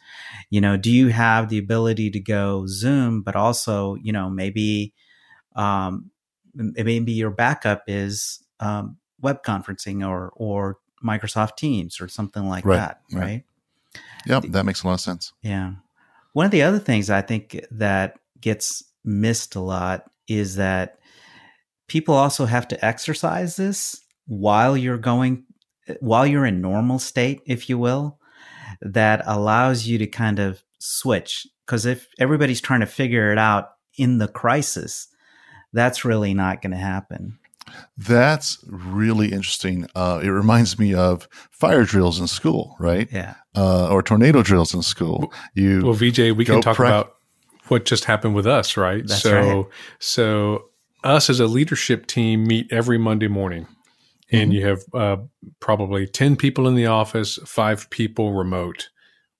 You 0.50 0.60
know, 0.60 0.76
do 0.76 0.90
you 0.90 1.10
have 1.10 1.50
the 1.50 1.58
ability 1.58 2.10
to 2.10 2.18
go 2.18 2.66
Zoom, 2.66 3.22
but 3.22 3.36
also, 3.36 3.94
you 4.02 4.12
know, 4.12 4.28
maybe, 4.28 4.92
um, 5.54 6.10
maybe 6.52 7.12
your 7.12 7.30
backup 7.30 7.84
is 7.86 8.42
um, 8.58 8.96
web 9.20 9.44
conferencing 9.44 10.04
or 10.04 10.32
or 10.34 10.78
Microsoft 11.04 11.54
Teams 11.56 12.00
or 12.00 12.08
something 12.08 12.48
like 12.48 12.64
right. 12.64 12.78
that, 12.78 13.00
right? 13.12 13.22
right? 13.22 13.44
Yep, 14.26 14.46
that 14.50 14.64
makes 14.64 14.82
a 14.82 14.88
lot 14.88 14.94
of 14.94 15.00
sense. 15.00 15.32
Yeah. 15.42 15.74
One 16.32 16.44
of 16.44 16.50
the 16.50 16.62
other 16.62 16.80
things 16.80 17.08
I 17.08 17.22
think 17.22 17.64
that 17.70 18.18
gets 18.40 18.82
missed 19.04 19.54
a 19.54 19.60
lot 19.60 20.10
is 20.26 20.56
that 20.56 20.98
people 21.88 22.14
also 22.14 22.46
have 22.46 22.68
to 22.68 22.84
exercise 22.84 23.56
this 23.56 24.00
while 24.26 24.76
you're 24.76 24.98
going 24.98 25.44
while 26.00 26.26
you're 26.26 26.46
in 26.46 26.60
normal 26.60 26.98
state 26.98 27.40
if 27.46 27.68
you 27.68 27.78
will 27.78 28.18
that 28.80 29.22
allows 29.24 29.86
you 29.86 29.98
to 29.98 30.06
kind 30.06 30.38
of 30.38 30.62
switch 30.78 31.46
because 31.64 31.86
if 31.86 32.08
everybody's 32.18 32.60
trying 32.60 32.80
to 32.80 32.86
figure 32.86 33.32
it 33.32 33.38
out 33.38 33.70
in 33.96 34.18
the 34.18 34.28
crisis 34.28 35.08
that's 35.72 36.04
really 36.04 36.34
not 36.34 36.60
going 36.60 36.72
to 36.72 36.76
happen 36.76 37.38
that's 37.98 38.58
really 38.66 39.32
interesting. 39.32 39.86
Uh, 39.94 40.20
it 40.22 40.28
reminds 40.28 40.78
me 40.78 40.94
of 40.94 41.28
fire 41.50 41.84
drills 41.84 42.20
in 42.20 42.26
school, 42.26 42.76
right? 42.78 43.08
Yeah. 43.10 43.34
Uh, 43.56 43.88
or 43.88 44.02
tornado 44.02 44.42
drills 44.42 44.74
in 44.74 44.82
school. 44.82 45.32
You 45.54 45.82
well, 45.82 45.94
VJ, 45.94 46.32
we 46.32 46.44
can 46.44 46.60
talk 46.60 46.78
about 46.78 47.16
what 47.68 47.84
just 47.84 48.04
happened 48.04 48.34
with 48.34 48.46
us, 48.46 48.76
right? 48.76 49.06
That's 49.06 49.22
so, 49.22 49.34
right. 49.34 49.66
so 49.98 50.70
us 51.04 51.30
as 51.30 51.40
a 51.40 51.46
leadership 51.46 52.06
team 52.06 52.44
meet 52.44 52.72
every 52.72 52.98
Monday 52.98 53.28
morning, 53.28 53.66
and 54.30 54.50
mm-hmm. 54.50 54.52
you 54.52 54.66
have 54.66 54.82
uh, 54.94 55.16
probably 55.60 56.06
ten 56.06 56.36
people 56.36 56.66
in 56.66 56.74
the 56.74 56.86
office, 56.86 57.38
five 57.46 57.88
people 57.90 58.32
remote. 58.32 58.88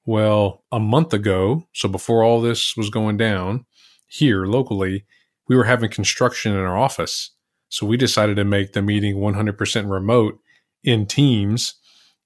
Well, 0.05 0.63
a 0.71 0.79
month 0.79 1.13
ago, 1.13 1.67
so 1.73 1.89
before 1.89 2.23
all 2.23 2.41
this 2.41 2.77
was 2.77 2.91
going 2.91 3.17
down 3.17 3.67
here 4.07 4.47
locally, 4.47 5.05
we 5.49 5.57
were 5.57 5.65
having 5.65 5.91
construction 5.91 6.53
in 6.53 6.59
our 6.59 6.77
office 6.77 7.33
so 7.69 7.87
we 7.87 7.97
decided 7.97 8.37
to 8.37 8.45
make 8.45 8.73
the 8.73 8.83
meeting 8.83 9.17
100% 9.17 9.91
remote 9.91 10.39
in 10.83 11.07
Teams 11.07 11.75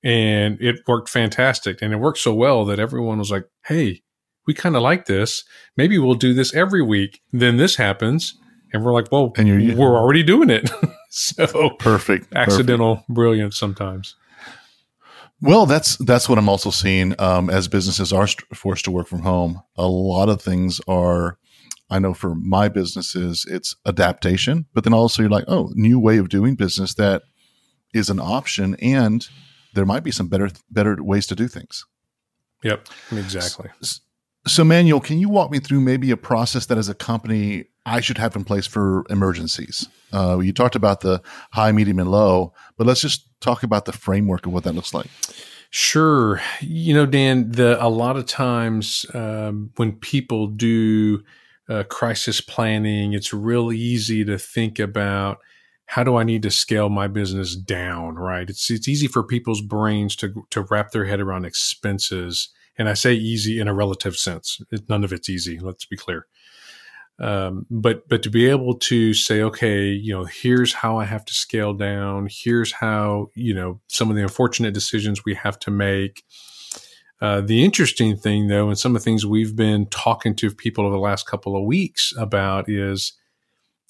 and 0.03 0.59
it 0.61 0.81
worked 0.87 1.09
fantastic. 1.09 1.83
And 1.83 1.93
it 1.93 1.97
worked 1.97 2.19
so 2.19 2.35
well 2.35 2.65
that 2.67 2.79
everyone 2.79 3.19
was 3.19 3.31
like, 3.31 3.47
Hey, 3.67 4.03
we 4.47 4.55
kind 4.55 4.77
of 4.77 4.83
like 4.83 5.07
this. 5.07 5.45
Maybe 5.77 5.99
we'll 5.99 6.15
do 6.15 6.35
this 6.35 6.55
every 6.55 6.83
week. 6.83 7.21
Then 7.33 7.57
this 7.57 7.77
happens. 7.77 8.39
And 8.73 8.85
we're 8.85 8.93
like, 8.93 9.11
well, 9.11 9.33
and 9.37 9.49
you're, 9.49 9.77
we're 9.77 9.97
already 9.97 10.23
doing 10.23 10.51
it. 10.51 10.71
so 11.11 11.71
perfect. 11.71 12.33
Accidental 12.35 12.97
perfect. 12.97 13.09
brilliance 13.09 13.57
sometimes. 13.57 14.15
Well, 15.43 15.67
that's 15.67 15.97
that's 15.97 16.29
what 16.29 16.39
I'm 16.39 16.49
also 16.49 16.71
seeing 16.71 17.19
um, 17.19 17.49
as 17.49 17.67
businesses 17.67 18.13
are 18.13 18.29
forced 18.55 18.85
to 18.85 18.91
work 18.91 19.09
from 19.09 19.23
home. 19.23 19.63
A 19.77 19.87
lot 19.87 20.29
of 20.29 20.43
things 20.43 20.81
are 20.87 21.39
I 21.91 21.99
know 21.99 22.15
for 22.15 22.35
my 22.35 22.69
businesses, 22.69 23.45
it's 23.49 23.75
adaptation, 23.85 24.67
but 24.75 24.85
then 24.85 24.95
also 24.95 25.23
you're 25.23 25.31
like, 25.31 25.47
oh, 25.49 25.71
new 25.75 25.99
way 25.99 26.19
of 26.19 26.29
doing 26.29 26.55
business 26.55 26.95
that 26.95 27.23
is 27.93 28.09
an 28.09 28.21
option, 28.21 28.77
and 28.77 29.27
there 29.75 29.85
might 29.85 30.05
be 30.05 30.13
some 30.13 30.29
better 30.29 30.51
better 30.71 31.03
ways 31.03 31.27
to 31.29 31.35
do 31.35 31.49
things. 31.49 31.87
Yep, 32.63 32.89
exactly. 33.13 33.71
So, 33.81 34.01
so, 34.47 34.65
Manuel, 34.65 35.01
can 35.01 35.19
you 35.19 35.29
walk 35.29 35.51
me 35.51 35.59
through 35.59 35.81
maybe 35.81 36.11
a 36.11 36.17
process 36.17 36.67
that 36.67 36.79
as 36.79 36.89
a 36.89 36.95
company 36.95 37.67
I 37.87 38.01
should 38.01 38.19
have 38.19 38.37
in 38.37 38.45
place 38.45 38.67
for 38.67 39.05
emergencies? 39.11 39.89
Uh, 40.13 40.39
you 40.39 40.53
talked 40.53 40.77
about 40.77 41.01
the 41.01 41.23
high, 41.53 41.73
medium, 41.73 41.99
and 41.99 42.11
low, 42.11 42.53
but 42.77 42.87
let's 42.87 43.01
just 43.01 43.27
talk 43.41 43.63
about 43.63 43.85
the 43.85 43.93
framework 43.93 44.47
of 44.47 44.53
what 44.53 44.65
that 44.65 44.75
looks 44.75 44.93
like. 44.93 45.07
Sure. 45.71 46.41
You 46.61 46.95
know, 46.95 47.07
Dan, 47.07 47.53
the 47.53 47.83
a 47.83 47.89
lot 47.89 48.17
of 48.17 48.27
times 48.27 49.07
um, 49.15 49.71
when 49.77 49.93
people 49.93 50.49
do 50.49 51.23
uh, 51.69 51.85
crisis 51.85 52.41
planning, 52.41 53.13
it's 53.13 53.33
real 53.33 53.73
easy 53.73 54.25
to 54.25 54.37
think 54.37 54.81
about 54.81 55.39
how 55.87 56.05
do 56.05 56.17
I 56.17 56.25
need 56.25 56.43
to 56.43 56.51
scale 56.51 56.89
my 56.89 57.07
business 57.07 57.55
down, 57.57 58.17
right? 58.17 58.51
It's 58.51 58.71
it's 58.71 58.89
easy 58.89 59.07
for 59.07 59.23
people's 59.23 59.61
brains 59.61 60.17
to 60.17 60.45
to 60.51 60.63
wrap 60.63 60.91
their 60.91 61.05
head 61.05 61.21
around 61.21 61.45
expenses, 61.45 62.49
and 62.77 62.89
I 62.89 62.95
say 62.95 63.15
easy 63.15 63.61
in 63.61 63.69
a 63.69 63.75
relative 63.75 64.17
sense. 64.17 64.61
It, 64.73 64.89
none 64.89 65.05
of 65.05 65.13
it's 65.13 65.29
easy. 65.29 65.61
Let's 65.61 65.85
be 65.85 65.97
clear. 65.97 66.27
Um, 67.21 67.67
but 67.71 68.09
but 68.09 68.23
to 68.23 68.31
be 68.31 68.47
able 68.47 68.75
to 68.79 69.13
say, 69.13 69.43
okay, 69.43 69.89
you 69.89 70.13
know, 70.13 70.25
here's 70.25 70.73
how 70.73 70.99
I 70.99 71.05
have 71.05 71.25
to 71.27 71.35
scale 71.35 71.75
down. 71.75 72.29
Here's 72.31 72.73
how 72.73 73.29
you 73.35 73.55
know 73.55 73.81
some 73.89 74.11
of 74.11 74.17
the 74.17 74.23
unfortunate 74.23 74.73
decisions 74.73 75.25
we 75.25 75.35
have 75.35 75.59
to 75.61 75.71
make. 75.71 76.25
Uh, 77.21 77.43
the 77.43 77.63
interesting 77.63 78.17
thing, 78.17 78.49
though, 78.49 78.69
and 78.69 78.79
some 78.79 78.97
of 78.97 79.03
the 79.03 79.05
things 79.05 79.27
we've 79.27 79.55
been 79.55 79.85
talking 79.87 80.35
to 80.37 80.51
people 80.51 80.87
over 80.87 80.95
the 80.95 81.01
last 81.01 81.27
couple 81.27 81.55
of 81.55 81.65
weeks 81.65 82.15
about 82.17 82.69
is 82.71 83.13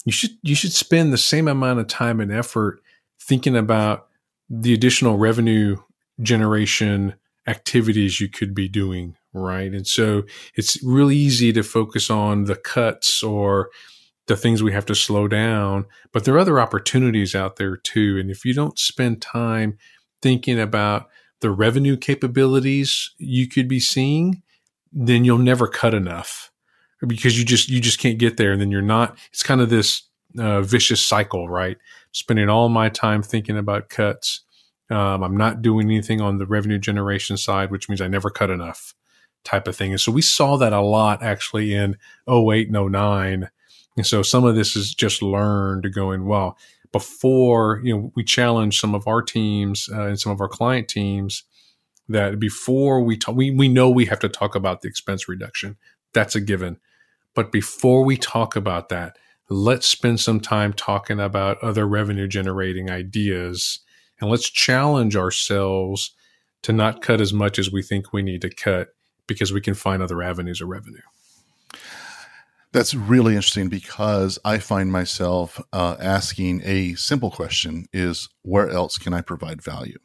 you 0.03 0.11
should 0.11 0.31
you 0.41 0.55
should 0.55 0.73
spend 0.73 1.13
the 1.13 1.17
same 1.17 1.47
amount 1.47 1.79
of 1.79 1.87
time 1.87 2.19
and 2.19 2.31
effort 2.31 2.81
thinking 3.21 3.55
about 3.55 4.07
the 4.49 4.73
additional 4.73 5.17
revenue 5.17 5.77
generation 6.21 7.15
activities 7.47 8.19
you 8.19 8.27
could 8.27 8.53
be 8.53 8.67
doing, 8.67 9.15
right? 9.33 9.71
And 9.71 9.87
so 9.87 10.23
it's 10.55 10.81
really 10.83 11.15
easy 11.15 11.53
to 11.53 11.63
focus 11.63 12.09
on 12.09 12.45
the 12.45 12.55
cuts 12.55 13.23
or 13.23 13.69
the 14.27 14.37
things 14.37 14.63
we 14.63 14.73
have 14.73 14.85
to 14.85 14.95
slow 14.95 15.27
down, 15.27 15.85
but 16.11 16.23
there 16.23 16.35
are 16.35 16.39
other 16.39 16.59
opportunities 16.59 17.35
out 17.35 17.55
there 17.57 17.75
too. 17.75 18.17
And 18.19 18.29
if 18.29 18.45
you 18.45 18.53
don't 18.53 18.77
spend 18.77 19.21
time 19.21 19.77
thinking 20.21 20.59
about 20.59 21.09
the 21.41 21.51
revenue 21.51 21.97
capabilities 21.97 23.11
you 23.17 23.47
could 23.47 23.67
be 23.67 23.79
seeing, 23.79 24.43
then 24.93 25.25
you'll 25.25 25.37
never 25.37 25.67
cut 25.67 25.93
enough 25.93 26.51
because 27.05 27.37
you 27.37 27.43
just 27.43 27.67
you 27.67 27.81
just 27.81 27.99
can't 27.99 28.19
get 28.19 28.37
there, 28.37 28.51
and 28.51 28.61
then 28.61 28.69
you're 28.69 28.81
not. 28.81 29.17
It's 29.31 29.43
kind 29.43 29.59
of 29.59 29.69
this 29.69 30.03
uh, 30.37 30.61
vicious 30.61 31.05
cycle, 31.05 31.49
right? 31.49 31.77
Spending 32.11 32.49
all 32.49 32.69
my 32.69 32.89
time 32.89 33.23
thinking 33.23 33.57
about 33.57 33.89
cuts. 33.89 34.41
Um, 34.89 35.23
I'm 35.23 35.37
not 35.37 35.61
doing 35.61 35.87
anything 35.87 36.21
on 36.21 36.37
the 36.37 36.45
revenue 36.45 36.77
generation 36.77 37.37
side, 37.37 37.71
which 37.71 37.89
means 37.89 38.01
I 38.01 38.07
never 38.07 38.29
cut 38.29 38.49
enough 38.49 38.93
type 39.43 39.67
of 39.67 39.75
thing. 39.75 39.91
And 39.91 40.01
so 40.01 40.11
we 40.11 40.21
saw 40.21 40.57
that 40.57 40.73
a 40.73 40.81
lot 40.81 41.23
actually 41.23 41.73
in 41.73 41.97
08 42.29 42.69
and 42.69 42.91
09. 42.91 43.49
And 43.97 44.05
so 44.05 44.21
some 44.21 44.43
of 44.43 44.55
this 44.55 44.75
is 44.75 44.93
just 44.93 45.21
learned 45.21 45.93
going, 45.93 46.25
well, 46.25 46.57
before 46.91 47.81
you 47.83 47.95
know 47.95 48.11
we 48.15 48.23
challenge 48.23 48.79
some 48.79 48.93
of 48.93 49.07
our 49.07 49.21
teams 49.21 49.89
uh, 49.93 50.07
and 50.07 50.19
some 50.19 50.31
of 50.31 50.41
our 50.41 50.47
client 50.47 50.87
teams 50.87 51.43
that 52.09 52.39
before 52.39 53.01
we 53.01 53.17
talk 53.17 53.35
we, 53.35 53.51
we 53.51 53.67
know 53.67 53.89
we 53.89 54.05
have 54.05 54.19
to 54.19 54.29
talk 54.29 54.55
about 54.55 54.81
the 54.81 54.87
expense 54.87 55.27
reduction 55.27 55.77
that's 56.13 56.35
a 56.35 56.41
given 56.41 56.77
but 57.33 57.51
before 57.51 58.03
we 58.03 58.17
talk 58.17 58.55
about 58.55 58.89
that 58.89 59.17
let's 59.49 59.87
spend 59.87 60.19
some 60.19 60.39
time 60.39 60.73
talking 60.73 61.19
about 61.19 61.61
other 61.63 61.87
revenue 61.87 62.27
generating 62.27 62.89
ideas 62.89 63.79
and 64.19 64.29
let's 64.29 64.49
challenge 64.49 65.15
ourselves 65.15 66.11
to 66.61 66.71
not 66.71 67.01
cut 67.01 67.21
as 67.21 67.33
much 67.33 67.57
as 67.57 67.71
we 67.71 67.81
think 67.81 68.13
we 68.13 68.21
need 68.21 68.41
to 68.41 68.49
cut 68.49 68.89
because 69.27 69.53
we 69.53 69.61
can 69.61 69.73
find 69.73 70.01
other 70.01 70.21
avenues 70.21 70.61
of 70.61 70.67
revenue 70.67 71.01
that's 72.71 72.93
really 72.95 73.35
interesting 73.35 73.69
because 73.69 74.39
I 74.45 74.57
find 74.59 74.91
myself 74.91 75.61
uh, 75.73 75.97
asking 75.99 76.61
a 76.63 76.95
simple 76.95 77.31
question: 77.31 77.85
Is 77.93 78.29
where 78.43 78.69
else 78.69 78.97
can 78.97 79.13
I 79.13 79.21
provide 79.21 79.61
value 79.61 79.99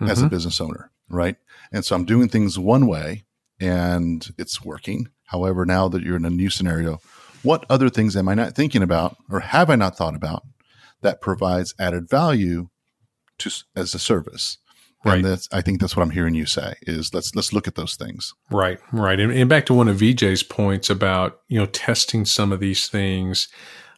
mm-hmm. 0.00 0.10
as 0.10 0.18
a 0.18 0.22
mm-hmm. 0.22 0.30
business 0.30 0.60
owner, 0.60 0.90
right? 1.08 1.36
And 1.72 1.84
so 1.84 1.96
I'm 1.96 2.04
doing 2.04 2.28
things 2.28 2.58
one 2.58 2.86
way, 2.86 3.24
and 3.60 4.26
it's 4.38 4.64
working. 4.64 5.08
However, 5.24 5.66
now 5.66 5.88
that 5.88 6.02
you're 6.02 6.16
in 6.16 6.24
a 6.24 6.30
new 6.30 6.50
scenario, 6.50 7.00
what 7.42 7.66
other 7.68 7.90
things 7.90 8.16
am 8.16 8.28
I 8.28 8.34
not 8.34 8.54
thinking 8.54 8.82
about, 8.82 9.16
or 9.28 9.40
have 9.40 9.68
I 9.70 9.76
not 9.76 9.96
thought 9.96 10.14
about, 10.14 10.44
that 11.02 11.20
provides 11.20 11.74
added 11.78 12.08
value 12.08 12.68
to 13.38 13.50
as 13.74 13.94
a 13.94 13.98
service? 13.98 14.58
Right. 15.06 15.16
And 15.16 15.24
that's, 15.24 15.48
I 15.52 15.60
think 15.60 15.80
that's 15.80 15.96
what 15.96 16.02
I'm 16.02 16.10
hearing 16.10 16.34
you 16.34 16.46
say 16.46 16.74
is 16.82 17.14
let's 17.14 17.34
let's 17.34 17.52
look 17.52 17.68
at 17.68 17.74
those 17.74 17.96
things. 17.96 18.34
Right, 18.50 18.78
right. 18.92 19.18
And, 19.20 19.32
and 19.32 19.48
back 19.48 19.66
to 19.66 19.74
one 19.74 19.88
of 19.88 19.98
VJ's 19.98 20.42
points 20.42 20.90
about 20.90 21.40
you 21.48 21.58
know 21.58 21.66
testing 21.66 22.24
some 22.24 22.52
of 22.52 22.60
these 22.60 22.88
things. 22.88 23.48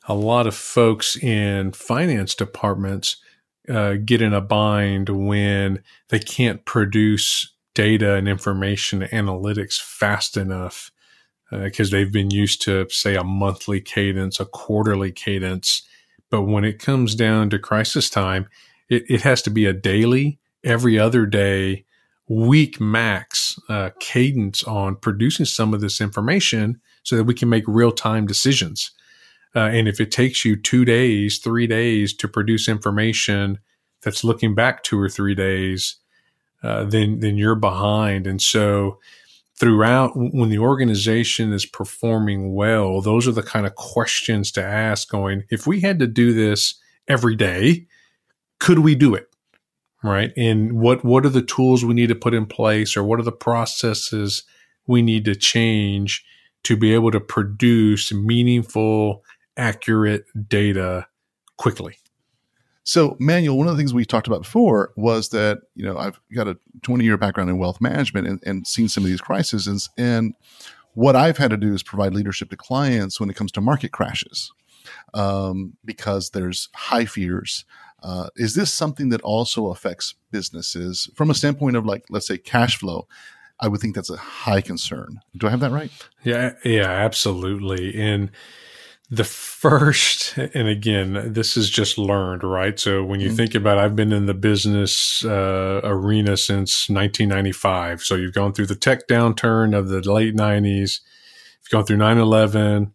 A 0.06 0.14
lot 0.14 0.46
of 0.46 0.54
folks 0.54 1.16
in 1.16 1.72
finance 1.72 2.34
departments 2.34 3.16
uh, 3.68 3.94
get 4.04 4.22
in 4.22 4.32
a 4.32 4.40
bind 4.40 5.08
when 5.08 5.82
they 6.08 6.18
can't 6.18 6.64
produce 6.64 7.52
data 7.74 8.14
and 8.14 8.26
information 8.26 9.02
analytics 9.02 9.80
fast 9.80 10.36
enough 10.36 10.90
because 11.50 11.92
uh, 11.92 11.96
they've 11.96 12.12
been 12.12 12.30
used 12.30 12.62
to 12.62 12.88
say 12.90 13.14
a 13.14 13.24
monthly 13.24 13.80
cadence, 13.80 14.40
a 14.40 14.44
quarterly 14.44 15.12
cadence. 15.12 15.82
But 16.30 16.42
when 16.42 16.64
it 16.64 16.78
comes 16.78 17.14
down 17.14 17.50
to 17.50 17.58
crisis 17.58 18.10
time, 18.10 18.48
it, 18.88 19.04
it 19.08 19.22
has 19.22 19.42
to 19.42 19.50
be 19.50 19.64
a 19.64 19.72
daily 19.72 20.38
every 20.68 20.98
other 20.98 21.26
day, 21.26 21.84
week 22.28 22.78
max 22.78 23.58
uh, 23.70 23.90
cadence 24.00 24.62
on 24.64 24.94
producing 24.96 25.46
some 25.46 25.72
of 25.72 25.80
this 25.80 26.00
information 26.00 26.78
so 27.02 27.16
that 27.16 27.24
we 27.24 27.34
can 27.34 27.48
make 27.48 27.64
real 27.66 27.90
time 27.90 28.26
decisions. 28.26 28.90
Uh, 29.56 29.60
and 29.60 29.88
if 29.88 29.98
it 29.98 30.10
takes 30.10 30.44
you 30.44 30.54
two 30.54 30.84
days, 30.84 31.38
three 31.38 31.66
days 31.66 32.14
to 32.14 32.28
produce 32.28 32.68
information 32.68 33.58
that's 34.02 34.22
looking 34.22 34.54
back 34.54 34.82
two 34.82 35.00
or 35.00 35.08
three 35.08 35.34
days, 35.34 35.96
uh, 36.62 36.84
then 36.84 37.20
then 37.20 37.38
you're 37.38 37.54
behind. 37.54 38.26
And 38.26 38.42
so 38.42 38.98
throughout, 39.56 40.12
when 40.14 40.50
the 40.50 40.58
organization 40.58 41.52
is 41.52 41.64
performing 41.64 42.54
well, 42.54 43.00
those 43.00 43.26
are 43.26 43.32
the 43.32 43.42
kind 43.42 43.66
of 43.66 43.74
questions 43.74 44.52
to 44.52 44.62
ask. 44.62 45.08
Going, 45.08 45.44
if 45.50 45.66
we 45.66 45.80
had 45.80 45.98
to 46.00 46.06
do 46.06 46.34
this 46.34 46.74
every 47.08 47.36
day, 47.36 47.86
could 48.60 48.80
we 48.80 48.94
do 48.94 49.14
it? 49.14 49.28
Right? 50.02 50.32
And 50.36 50.80
what 50.80 51.04
what 51.04 51.24
are 51.26 51.30
the 51.30 51.42
tools 51.42 51.84
we 51.84 51.94
need 51.94 52.08
to 52.08 52.14
put 52.14 52.34
in 52.34 52.46
place, 52.46 52.96
or 52.96 53.02
what 53.02 53.18
are 53.18 53.24
the 53.24 53.32
processes 53.32 54.44
we 54.86 55.02
need 55.02 55.24
to 55.26 55.34
change 55.34 56.24
to 56.64 56.76
be 56.76 56.92
able 56.92 57.10
to 57.10 57.20
produce 57.20 58.12
meaningful, 58.12 59.24
accurate 59.56 60.24
data 60.48 61.06
quickly. 61.56 61.98
So, 62.84 63.16
Manuel, 63.20 63.58
one 63.58 63.68
of 63.68 63.76
the 63.76 63.80
things 63.80 63.92
we 63.92 64.06
talked 64.06 64.26
about 64.26 64.42
before 64.42 64.92
was 64.96 65.28
that 65.28 65.58
you 65.74 65.84
know 65.84 65.98
I've 65.98 66.18
got 66.34 66.48
a 66.48 66.56
20 66.82 67.04
year 67.04 67.18
background 67.18 67.50
in 67.50 67.58
wealth 67.58 67.80
management 67.82 68.26
and, 68.26 68.42
and 68.46 68.66
seen 68.66 68.88
some 68.88 69.04
of 69.04 69.10
these 69.10 69.20
crises, 69.20 69.90
and 69.98 70.34
what 70.94 71.14
I've 71.14 71.36
had 71.36 71.50
to 71.50 71.58
do 71.58 71.74
is 71.74 71.82
provide 71.82 72.14
leadership 72.14 72.48
to 72.50 72.56
clients 72.56 73.20
when 73.20 73.28
it 73.28 73.36
comes 73.36 73.52
to 73.52 73.60
market 73.60 73.92
crashes, 73.92 74.50
um, 75.12 75.76
because 75.84 76.30
there's 76.30 76.70
high 76.74 77.04
fears. 77.04 77.66
Uh, 78.02 78.28
is 78.36 78.54
this 78.54 78.72
something 78.72 79.08
that 79.08 79.20
also 79.22 79.68
affects 79.68 80.14
businesses 80.30 81.10
from 81.14 81.30
a 81.30 81.34
standpoint 81.34 81.76
of 81.76 81.84
like, 81.84 82.04
let's 82.10 82.26
say, 82.26 82.38
cash 82.38 82.78
flow? 82.78 83.06
I 83.60 83.68
would 83.68 83.80
think 83.80 83.94
that's 83.94 84.10
a 84.10 84.16
high 84.16 84.60
concern. 84.60 85.20
Do 85.36 85.48
I 85.48 85.50
have 85.50 85.60
that 85.60 85.72
right? 85.72 85.90
Yeah, 86.22 86.54
yeah, 86.64 86.88
absolutely. 86.88 88.00
And 88.00 88.30
the 89.10 89.24
first, 89.24 90.36
and 90.36 90.68
again, 90.68 91.32
this 91.32 91.56
is 91.56 91.70
just 91.70 91.98
learned, 91.98 92.44
right? 92.44 92.78
So 92.78 93.02
when 93.02 93.20
you 93.20 93.28
mm-hmm. 93.28 93.36
think 93.36 93.54
about, 93.54 93.78
I've 93.78 93.96
been 93.96 94.12
in 94.12 94.26
the 94.26 94.34
business 94.34 95.24
uh, 95.24 95.80
arena 95.82 96.36
since 96.36 96.88
1995. 96.88 98.02
So 98.02 98.14
you've 98.14 98.34
gone 98.34 98.52
through 98.52 98.66
the 98.66 98.76
tech 98.76 99.08
downturn 99.08 99.76
of 99.76 99.88
the 99.88 100.00
late 100.12 100.36
90s. 100.36 101.00
You've 101.62 101.70
gone 101.70 101.84
through 101.84 101.96
9 101.96 102.18
11. 102.18 102.94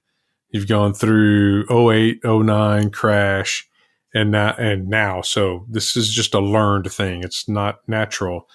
You've 0.49 0.67
gone 0.67 0.93
through 0.93 1.65
08, 1.69 2.23
09 2.23 2.91
crash 2.91 3.67
and 4.13 4.31
now, 4.31 4.53
and 4.57 4.87
now. 4.87 5.21
So 5.21 5.65
this 5.69 5.95
is 5.95 6.13
just 6.13 6.33
a 6.33 6.39
learned 6.39 6.91
thing. 6.91 7.23
It's 7.23 7.49
not 7.49 7.79
natural. 7.87 8.49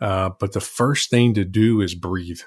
Uh, 0.00 0.30
but 0.40 0.52
the 0.52 0.60
first 0.60 1.10
thing 1.10 1.34
to 1.34 1.44
do 1.44 1.80
is 1.80 1.94
breathe. 1.94 2.40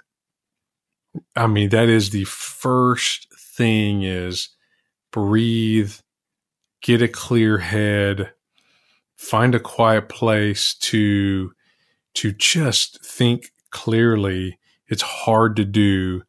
I 1.35 1.47
mean, 1.47 1.69
that 1.69 1.89
is 1.89 2.09
the 2.09 2.25
first 2.25 3.27
thing 3.55 4.03
is 4.03 4.49
breathe, 5.11 5.93
get 6.81 7.01
a 7.01 7.07
clear 7.07 7.57
head, 7.57 8.33
find 9.15 9.55
a 9.55 9.59
quiet 9.59 10.09
place 10.09 10.75
to 10.75 11.51
to 12.15 12.31
just 12.33 13.03
think 13.03 13.51
clearly. 13.71 14.59
It's 14.87 15.01
hard 15.01 15.55
to 15.55 15.65
do, 15.65 16.23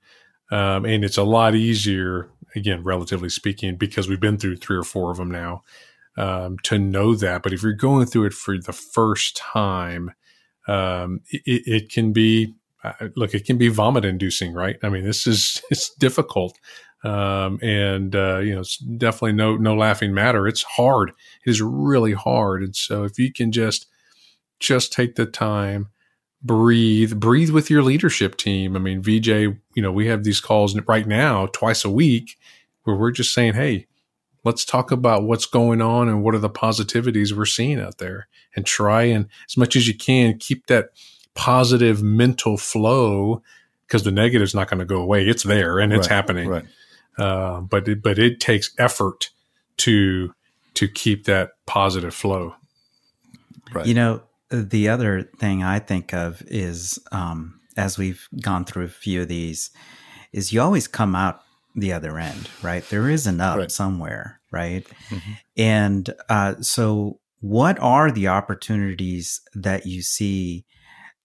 um, 0.50 0.84
and 0.84 1.04
it's 1.04 1.18
a 1.18 1.22
lot 1.22 1.54
easier, 1.54 2.30
again, 2.56 2.82
relatively 2.82 3.28
speaking, 3.28 3.76
because 3.76 4.08
we've 4.08 4.20
been 4.20 4.38
through 4.38 4.56
three 4.56 4.76
or 4.76 4.84
four 4.84 5.10
of 5.10 5.18
them 5.18 5.30
now, 5.30 5.62
um, 6.18 6.58
to 6.64 6.78
know 6.78 7.14
that. 7.14 7.42
But 7.42 7.52
if 7.52 7.62
you're 7.62 7.72
going 7.72 8.06
through 8.06 8.26
it 8.26 8.34
for 8.34 8.58
the 8.58 8.72
first 8.72 9.36
time, 9.36 10.10
um, 10.66 11.20
it, 11.30 11.62
it, 11.66 11.90
can 11.90 12.12
be 12.12 12.54
uh, 12.84 13.08
look, 13.16 13.34
it 13.34 13.46
can 13.46 13.56
be 13.56 13.68
vomit 13.68 14.04
inducing, 14.04 14.52
right? 14.52 14.76
I 14.82 14.88
mean, 14.88 15.04
this 15.04 15.26
is 15.26 15.62
it's 15.70 15.94
difficult. 15.94 16.58
Um, 17.04 17.60
and, 17.62 18.16
uh, 18.16 18.38
you 18.38 18.54
know, 18.54 18.60
it's 18.60 18.78
definitely 18.78 19.32
no, 19.32 19.56
no 19.56 19.76
laughing 19.76 20.12
matter. 20.12 20.48
It's 20.48 20.64
hard. 20.64 21.10
It 21.46 21.50
is 21.50 21.62
really 21.62 22.12
hard. 22.12 22.62
And 22.64 22.74
so 22.74 23.04
if 23.04 23.20
you 23.20 23.32
can 23.32 23.52
just, 23.52 23.86
just 24.58 24.92
take 24.92 25.14
the 25.14 25.24
time, 25.24 25.90
breathe, 26.42 27.20
breathe 27.20 27.50
with 27.50 27.70
your 27.70 27.84
leadership 27.84 28.36
team. 28.36 28.74
I 28.74 28.80
mean, 28.80 29.00
VJ, 29.00 29.28
you 29.28 29.62
know, 29.76 29.92
we 29.92 30.08
have 30.08 30.24
these 30.24 30.40
calls 30.40 30.76
right 30.88 31.06
now 31.06 31.46
twice 31.46 31.84
a 31.84 31.90
week 31.90 32.36
where 32.82 32.96
we're 32.96 33.12
just 33.12 33.32
saying, 33.32 33.54
Hey, 33.54 33.86
let's 34.44 34.64
talk 34.64 34.90
about 34.90 35.24
what's 35.24 35.46
going 35.46 35.80
on 35.80 36.08
and 36.08 36.22
what 36.22 36.34
are 36.34 36.38
the 36.38 36.50
positivities 36.50 37.32
we're 37.32 37.44
seeing 37.44 37.80
out 37.80 37.98
there 37.98 38.28
and 38.54 38.64
try 38.64 39.02
and 39.02 39.26
as 39.48 39.56
much 39.56 39.76
as 39.76 39.86
you 39.86 39.96
can 39.96 40.38
keep 40.38 40.66
that 40.66 40.90
positive 41.34 42.02
mental 42.02 42.56
flow 42.56 43.42
because 43.86 44.02
the 44.02 44.10
negative 44.10 44.44
is 44.44 44.54
not 44.54 44.68
going 44.68 44.78
to 44.78 44.84
go 44.84 45.00
away. 45.00 45.26
It's 45.26 45.44
there 45.44 45.78
and 45.78 45.92
it's 45.92 46.08
right, 46.08 46.14
happening. 46.14 46.48
Right. 46.48 46.66
Uh, 47.16 47.60
but 47.60 47.88
it, 47.88 48.02
but 48.02 48.18
it 48.18 48.40
takes 48.40 48.70
effort 48.78 49.30
to 49.78 50.34
to 50.74 50.88
keep 50.88 51.24
that 51.24 51.52
positive 51.66 52.14
flow. 52.14 52.54
Right. 53.72 53.86
You 53.86 53.94
know, 53.94 54.22
the 54.50 54.88
other 54.88 55.22
thing 55.22 55.62
I 55.62 55.78
think 55.78 56.14
of 56.14 56.42
is 56.46 56.98
um, 57.10 57.60
as 57.76 57.98
we've 57.98 58.28
gone 58.40 58.64
through 58.64 58.84
a 58.84 58.88
few 58.88 59.22
of 59.22 59.28
these, 59.28 59.70
is 60.32 60.52
you 60.52 60.60
always 60.60 60.86
come 60.86 61.14
out 61.14 61.42
the 61.80 61.92
other 61.92 62.18
end, 62.18 62.48
right? 62.62 62.84
There 62.88 63.08
is 63.08 63.26
an 63.26 63.40
up 63.40 63.56
right. 63.56 63.70
somewhere, 63.70 64.40
right? 64.50 64.86
Mm-hmm. 65.10 65.32
And 65.56 66.14
uh, 66.28 66.54
so, 66.60 67.20
what 67.40 67.78
are 67.78 68.10
the 68.10 68.28
opportunities 68.28 69.40
that 69.54 69.86
you 69.86 70.02
see? 70.02 70.64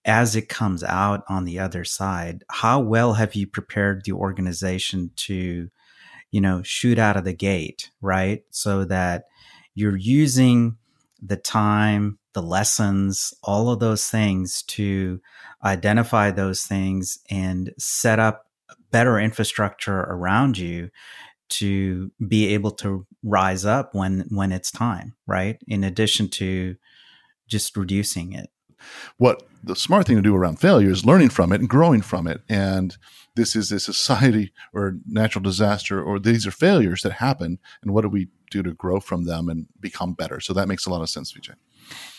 as 0.06 0.36
it 0.36 0.50
comes 0.50 0.84
out 0.84 1.24
on 1.30 1.46
the 1.46 1.58
other 1.58 1.86
side, 1.86 2.44
how 2.52 2.78
well 2.78 3.14
have 3.14 3.36
you 3.36 3.48
prepared 3.48 4.04
the 4.04 4.12
organization 4.12 5.10
to 5.16 5.70
you 6.34 6.42
know, 6.42 6.64
shoot 6.64 6.98
out 6.98 7.16
of 7.16 7.26
the 7.26 7.34
gate, 7.34 7.92
right? 8.02 8.44
So 8.50 8.86
that 8.86 9.26
you're 9.76 9.96
using 9.96 10.78
the 11.22 11.38
time, 11.38 12.18
the 12.34 12.42
lessons, 12.42 13.36
all 13.44 13.70
of 13.70 13.80
those 13.80 14.10
things 14.10 14.64
to 14.64 15.22
identify 15.64 16.32
those 16.32 16.64
things 16.64 17.20
and 17.30 17.72
set 17.78 18.18
up 18.18 18.48
better 18.94 19.20
infrastructure 19.20 20.02
around 20.02 20.58
you 20.58 20.90
to 21.50 22.12
be 22.26 22.54
able 22.54 22.72
to 22.72 23.06
rise 23.24 23.66
up 23.66 23.94
when 23.94 24.26
when 24.30 24.54
it's 24.54 24.72
time, 24.72 25.16
right? 25.28 25.58
In 25.68 25.84
addition 25.84 26.30
to 26.30 26.78
just 27.48 27.76
reducing 27.76 28.32
it. 28.34 28.50
What 29.18 29.44
the 29.64 29.76
smart 29.76 30.08
thing 30.08 30.16
to 30.18 30.22
do 30.22 30.36
around 30.36 30.60
failure 30.60 30.90
is 30.90 31.06
learning 31.06 31.30
from 31.30 31.52
it 31.52 31.60
and 31.62 31.70
growing 31.70 32.02
from 32.02 32.28
it 32.28 32.42
and 32.50 32.98
this 33.36 33.56
is 33.56 33.72
a 33.72 33.80
society 33.80 34.52
or 34.74 34.98
natural 35.08 35.42
disaster 35.42 36.04
or 36.04 36.20
these 36.20 36.46
are 36.46 36.52
failures 36.52 37.02
that 37.02 37.14
happen 37.14 37.60
and 37.82 37.94
what 37.94 38.02
do 38.02 38.10
we 38.10 38.28
do 38.52 38.62
to 38.62 38.74
grow 38.74 39.00
from 39.00 39.24
them 39.24 39.48
and 39.50 39.68
become 39.80 40.14
better 40.14 40.42
so 40.42 40.54
that 40.54 40.68
makes 40.68 40.86
a 40.86 40.90
lot 40.90 41.02
of 41.02 41.10
sense 41.10 41.32
vj 41.32 41.56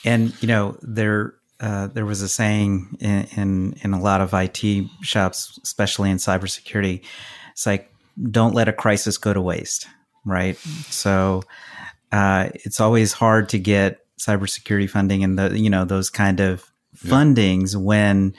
and 0.06 0.32
you 0.42 0.48
know 0.48 0.76
there 0.80 1.34
uh, 1.60 1.86
there 1.88 2.06
was 2.06 2.22
a 2.22 2.28
saying 2.28 2.96
in, 3.00 3.26
in, 3.36 3.74
in 3.82 3.92
a 3.94 4.00
lot 4.00 4.20
of 4.20 4.34
IT 4.34 4.86
shops, 5.02 5.58
especially 5.62 6.10
in 6.10 6.16
cybersecurity. 6.16 7.02
It's 7.52 7.66
like, 7.66 7.90
don't 8.30 8.54
let 8.54 8.68
a 8.68 8.72
crisis 8.72 9.18
go 9.18 9.32
to 9.32 9.40
waste, 9.40 9.86
right? 10.24 10.56
So 10.56 11.42
uh, 12.12 12.50
it's 12.54 12.80
always 12.80 13.12
hard 13.12 13.48
to 13.50 13.58
get 13.58 14.00
cybersecurity 14.18 14.88
funding 14.88 15.24
and 15.24 15.38
the 15.38 15.58
you 15.58 15.68
know 15.68 15.84
those 15.84 16.08
kind 16.08 16.38
of 16.38 16.70
fundings 16.96 17.74
when 17.76 18.32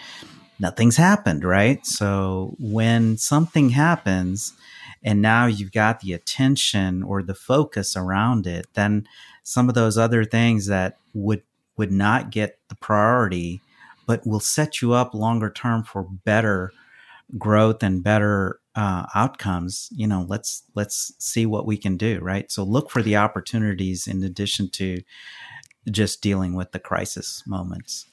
nothing's 0.60 0.95
happened, 0.95 1.43
right? 1.43 1.86
So 1.86 2.56
when 2.60 3.17
something 3.17 3.69
happens 3.69 4.54
and 5.04 5.21
now 5.21 5.45
you've 5.45 5.73
got 5.73 5.99
the 5.99 6.13
attention 6.13 7.04
or 7.04 7.21
the 7.21 7.36
focus 7.36 7.95
around 7.97 8.47
it, 8.47 8.67
then 8.73 9.08
some 9.43 9.67
of 9.69 9.75
those 9.75 9.97
other 9.97 10.23
things 10.23 10.67
that 10.67 10.97
would 11.13 11.43
would 11.77 11.91
not 11.91 12.31
get 12.31 12.59
the 12.69 12.75
priority 12.75 13.61
but 14.07 14.25
will 14.25 14.39
set 14.39 14.81
you 14.81 14.93
up 14.93 15.13
longer 15.13 15.49
term 15.49 15.83
for 15.83 16.03
better 16.03 16.71
growth 17.38 17.81
and 17.81 18.03
better 18.03 18.59
uh, 18.75 19.05
outcomes 19.15 19.89
you 19.91 20.07
know 20.07 20.25
let's 20.27 20.63
let's 20.75 21.13
see 21.17 21.45
what 21.45 21.65
we 21.65 21.77
can 21.77 21.97
do 21.97 22.19
right 22.21 22.51
so 22.51 22.63
look 22.63 22.89
for 22.89 23.01
the 23.01 23.15
opportunities 23.15 24.07
in 24.07 24.23
addition 24.23 24.69
to 24.69 25.01
just 25.89 26.21
dealing 26.21 26.55
with 26.55 26.71
the 26.71 26.79
crisis 26.79 27.43
moments 27.47 28.07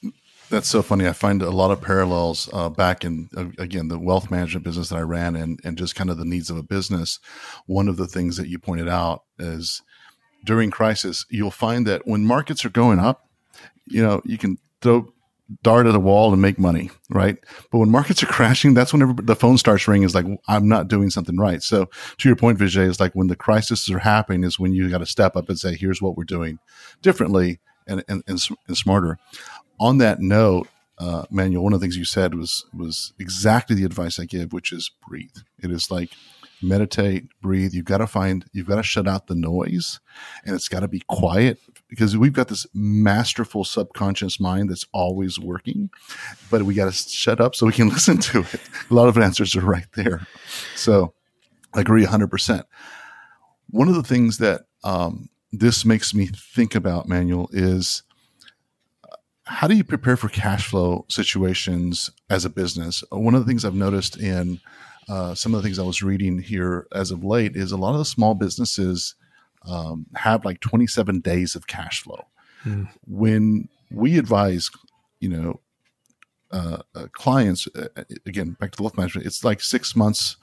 that's 0.49 0.69
so 0.69 0.83
funny. 0.83 1.07
I 1.07 1.13
find 1.13 1.41
a 1.41 1.49
lot 1.49 1.71
of 1.71 1.81
parallels 1.81 2.49
uh, 2.53 2.69
back 2.69 3.03
in 3.03 3.27
uh, 3.35 3.45
again 3.57 3.87
the 3.87 3.97
wealth 3.97 4.29
management 4.29 4.63
business 4.63 4.89
that 4.89 4.97
I 4.97 5.01
ran 5.01 5.35
and 5.35 5.59
and 5.63 5.77
just 5.77 5.95
kind 5.95 6.11
of 6.11 6.17
the 6.17 6.25
needs 6.25 6.49
of 6.49 6.57
a 6.57 6.63
business. 6.63 7.19
One 7.65 7.87
of 7.87 7.97
the 7.97 8.05
things 8.05 8.37
that 8.37 8.49
you 8.49 8.59
pointed 8.59 8.87
out 8.87 9.23
is 9.39 9.81
during 10.45 10.69
crisis, 10.69 11.25
you'll 11.29 11.49
find 11.49 11.87
that 11.87 12.05
when 12.05 12.25
markets 12.25 12.65
are 12.65 12.69
going 12.69 12.99
up, 12.99 13.22
you 13.87 14.01
know, 14.01 14.21
you 14.25 14.37
can 14.37 14.57
throw 14.81 15.11
dart 15.61 15.85
at 15.85 15.95
a 15.95 15.99
wall 15.99 16.31
and 16.31 16.41
make 16.41 16.57
money, 16.57 16.89
right? 17.09 17.37
But 17.71 17.79
when 17.79 17.91
markets 17.91 18.23
are 18.23 18.27
crashing, 18.27 18.73
that's 18.73 18.93
whenever 18.93 19.13
the 19.13 19.35
phone 19.35 19.57
starts 19.57 19.87
ringing. 19.87 20.05
Is 20.05 20.15
like 20.15 20.25
I'm 20.47 20.67
not 20.67 20.87
doing 20.87 21.09
something 21.09 21.37
right. 21.37 21.61
So 21.61 21.89
to 22.17 22.29
your 22.29 22.35
point, 22.35 22.59
Vijay, 22.59 22.87
is 22.87 22.99
like 22.99 23.13
when 23.13 23.27
the 23.27 23.35
crises 23.35 23.89
are 23.89 23.99
happening 23.99 24.43
is 24.43 24.59
when 24.59 24.73
you 24.73 24.89
got 24.89 24.99
to 24.99 25.05
step 25.05 25.35
up 25.35 25.49
and 25.49 25.59
say, 25.59 25.75
here's 25.75 26.01
what 26.01 26.15
we're 26.15 26.23
doing 26.23 26.59
differently 27.01 27.59
and, 27.87 28.03
and, 28.07 28.23
and, 28.27 28.39
and 28.67 28.77
smarter 28.77 29.19
on 29.79 29.97
that 29.97 30.19
note, 30.19 30.67
uh, 30.97 31.25
Manuel, 31.29 31.63
one 31.63 31.73
of 31.73 31.79
the 31.79 31.83
things 31.83 31.97
you 31.97 32.05
said 32.05 32.35
was 32.35 32.65
was 32.73 33.13
exactly 33.19 33.75
the 33.75 33.85
advice 33.85 34.19
I 34.19 34.25
give, 34.25 34.53
which 34.53 34.71
is 34.71 34.91
breathe. 35.07 35.35
It 35.61 35.71
is 35.71 35.91
like 35.91 36.11
meditate, 36.61 37.25
breathe. 37.41 37.73
You've 37.73 37.85
got 37.85 37.97
to 37.97 38.07
find, 38.07 38.45
you've 38.53 38.67
got 38.67 38.77
to 38.77 38.83
shut 38.83 39.07
out 39.07 39.27
the 39.27 39.35
noise, 39.35 39.99
and 40.45 40.55
it's 40.55 40.69
got 40.69 40.81
to 40.81 40.87
be 40.87 41.01
quiet 41.07 41.59
because 41.93 42.17
we've 42.17 42.33
got 42.33 42.47
this 42.47 42.65
masterful 42.73 43.63
subconscious 43.63 44.39
mind 44.39 44.67
that's 44.71 44.87
always 44.93 45.37
working, 45.37 45.91
but 46.49 46.63
we 46.63 46.73
got 46.73 46.91
to 46.91 46.91
shut 46.91 47.39
up 47.39 47.53
so 47.53 47.67
we 47.67 47.71
can 47.71 47.89
listen 47.97 48.17
to 48.17 48.39
it. 48.39 48.59
A 48.89 48.93
lot 48.93 49.07
of 49.07 49.17
answers 49.17 49.55
are 49.55 49.61
right 49.61 49.85
there. 49.93 50.25
So, 50.75 51.13
I 51.71 51.81
agree 51.81 52.03
hundred 52.03 52.31
percent. 52.31 52.65
One 53.69 53.87
of 53.89 53.93
the 53.93 54.01
things 54.01 54.39
that 54.39 54.61
um, 54.83 55.29
this 55.51 55.85
makes 55.85 56.15
me 56.15 56.25
think 56.25 56.73
about, 56.73 57.07
Manuel, 57.07 57.47
is 57.51 58.01
how 59.43 59.67
do 59.67 59.75
you 59.75 59.83
prepare 59.83 60.17
for 60.17 60.29
cash 60.29 60.67
flow 60.67 61.05
situations 61.09 62.09
as 62.27 62.43
a 62.43 62.49
business? 62.49 63.03
One 63.11 63.35
of 63.35 63.41
the 63.41 63.47
things 63.47 63.65
I've 63.65 63.75
noticed 63.75 64.17
in 64.17 64.61
uh, 65.07 65.35
some 65.35 65.53
of 65.53 65.61
the 65.61 65.67
things 65.67 65.77
I 65.77 65.83
was 65.83 66.01
reading 66.01 66.39
here 66.39 66.87
as 66.91 67.11
of 67.11 67.23
late 67.23 67.55
is 67.55 67.71
a 67.71 67.77
lot 67.77 67.91
of 67.91 67.99
the 67.99 68.05
small 68.05 68.33
businesses 68.33 69.13
um, 69.67 70.05
have 70.15 70.45
like 70.45 70.59
27 70.59 71.19
days 71.19 71.55
of 71.55 71.67
cash 71.67 72.01
flow. 72.01 72.25
Mm. 72.65 72.89
When 73.05 73.69
we 73.91 74.17
advise, 74.17 74.69
you 75.19 75.29
know, 75.29 75.59
uh, 76.51 76.77
uh, 76.93 77.07
clients, 77.13 77.67
uh, 77.75 78.03
again, 78.27 78.55
back 78.59 78.71
to 78.71 78.77
the 78.77 78.83
wealth 78.83 78.95
management, 78.95 79.25
it's 79.25 79.43
like 79.43 79.59
six 79.59 79.95
months, 79.95 80.37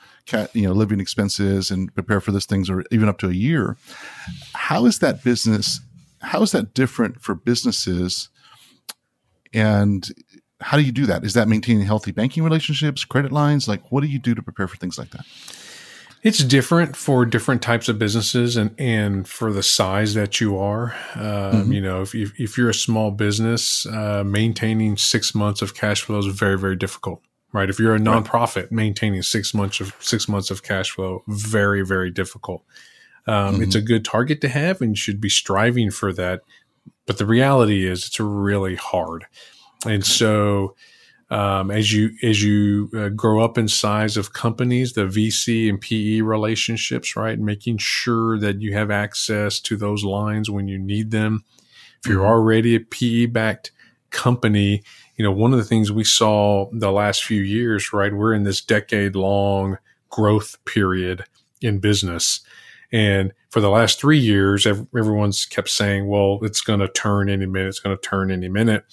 you 0.54 0.62
know, 0.62 0.72
living 0.72 0.98
expenses 0.98 1.70
and 1.70 1.94
prepare 1.94 2.20
for 2.20 2.32
those 2.32 2.46
things, 2.46 2.68
or 2.68 2.84
even 2.90 3.08
up 3.08 3.18
to 3.18 3.28
a 3.28 3.32
year. 3.32 3.76
How 4.54 4.86
is 4.86 4.98
that 4.98 5.22
business? 5.22 5.80
How 6.20 6.42
is 6.42 6.50
that 6.52 6.74
different 6.74 7.22
for 7.22 7.34
businesses? 7.34 8.28
And 9.52 10.08
how 10.60 10.76
do 10.76 10.82
you 10.82 10.92
do 10.92 11.06
that? 11.06 11.24
Is 11.24 11.34
that 11.34 11.48
maintaining 11.48 11.86
healthy 11.86 12.10
banking 12.12 12.42
relationships, 12.42 13.04
credit 13.04 13.32
lines? 13.32 13.68
Like, 13.68 13.92
what 13.92 14.02
do 14.02 14.08
you 14.08 14.18
do 14.18 14.34
to 14.34 14.42
prepare 14.42 14.68
for 14.68 14.76
things 14.76 14.98
like 14.98 15.10
that? 15.10 15.24
It's 16.22 16.44
different 16.44 16.96
for 16.96 17.24
different 17.24 17.62
types 17.62 17.88
of 17.88 17.98
businesses 17.98 18.56
and, 18.56 18.78
and 18.78 19.26
for 19.26 19.52
the 19.52 19.62
size 19.62 20.12
that 20.14 20.40
you 20.40 20.58
are. 20.58 20.94
Um, 21.14 21.22
mm-hmm. 21.22 21.72
You 21.72 21.80
know, 21.80 22.02
if, 22.02 22.14
if, 22.14 22.38
if, 22.38 22.58
you're 22.58 22.68
a 22.68 22.74
small 22.74 23.10
business, 23.10 23.86
uh, 23.86 24.22
maintaining 24.24 24.98
six 24.98 25.34
months 25.34 25.62
of 25.62 25.74
cash 25.74 26.02
flow 26.02 26.18
is 26.18 26.26
very, 26.26 26.58
very 26.58 26.76
difficult, 26.76 27.22
right? 27.52 27.70
If 27.70 27.78
you're 27.78 27.94
a 27.94 27.98
nonprofit, 27.98 28.64
right. 28.64 28.72
maintaining 28.72 29.22
six 29.22 29.54
months 29.54 29.80
of 29.80 29.94
six 29.98 30.28
months 30.28 30.50
of 30.50 30.62
cash 30.62 30.90
flow, 30.90 31.22
very, 31.26 31.86
very 31.86 32.10
difficult. 32.10 32.64
Um, 33.26 33.54
mm-hmm. 33.54 33.62
It's 33.62 33.74
a 33.74 33.80
good 33.80 34.04
target 34.04 34.42
to 34.42 34.48
have 34.48 34.82
and 34.82 34.90
you 34.90 34.96
should 34.96 35.22
be 35.22 35.30
striving 35.30 35.90
for 35.90 36.12
that. 36.12 36.42
But 37.06 37.16
the 37.16 37.26
reality 37.26 37.86
is 37.86 38.06
it's 38.06 38.20
really 38.20 38.76
hard. 38.76 39.24
And 39.86 40.04
so, 40.04 40.74
um, 41.30 41.70
as 41.70 41.92
you 41.92 42.10
as 42.22 42.42
you 42.42 42.90
uh, 42.96 43.08
grow 43.10 43.42
up 43.42 43.56
in 43.56 43.68
size 43.68 44.16
of 44.16 44.32
companies, 44.32 44.94
the 44.94 45.06
VC 45.06 45.68
and 45.68 45.80
PE 45.80 46.22
relationships, 46.22 47.14
right, 47.14 47.38
making 47.38 47.78
sure 47.78 48.38
that 48.38 48.60
you 48.60 48.72
have 48.74 48.90
access 48.90 49.60
to 49.60 49.76
those 49.76 50.04
lines 50.04 50.50
when 50.50 50.66
you 50.66 50.78
need 50.78 51.12
them. 51.12 51.44
If 52.02 52.10
you're 52.10 52.22
mm-hmm. 52.22 52.32
already 52.32 52.74
a 52.74 52.80
PE 52.80 53.26
backed 53.26 53.70
company, 54.10 54.82
you 55.16 55.24
know 55.24 55.30
one 55.30 55.52
of 55.52 55.58
the 55.58 55.64
things 55.64 55.92
we 55.92 56.04
saw 56.04 56.68
the 56.72 56.90
last 56.90 57.24
few 57.24 57.42
years, 57.42 57.92
right, 57.92 58.12
we're 58.12 58.34
in 58.34 58.42
this 58.42 58.60
decade 58.60 59.14
long 59.14 59.78
growth 60.08 60.56
period 60.64 61.24
in 61.60 61.78
business. 61.78 62.40
And 62.92 63.32
for 63.50 63.60
the 63.60 63.70
last 63.70 64.00
three 64.00 64.18
years, 64.18 64.66
everyone's 64.66 65.46
kept 65.46 65.68
saying, 65.68 66.08
well, 66.08 66.40
it's 66.42 66.60
going 66.60 66.80
to 66.80 66.88
turn 66.88 67.28
any 67.28 67.46
minute. 67.46 67.68
It's 67.68 67.78
going 67.78 67.96
to 67.96 68.08
turn 68.08 68.32
any 68.32 68.48
minute. 68.48 68.84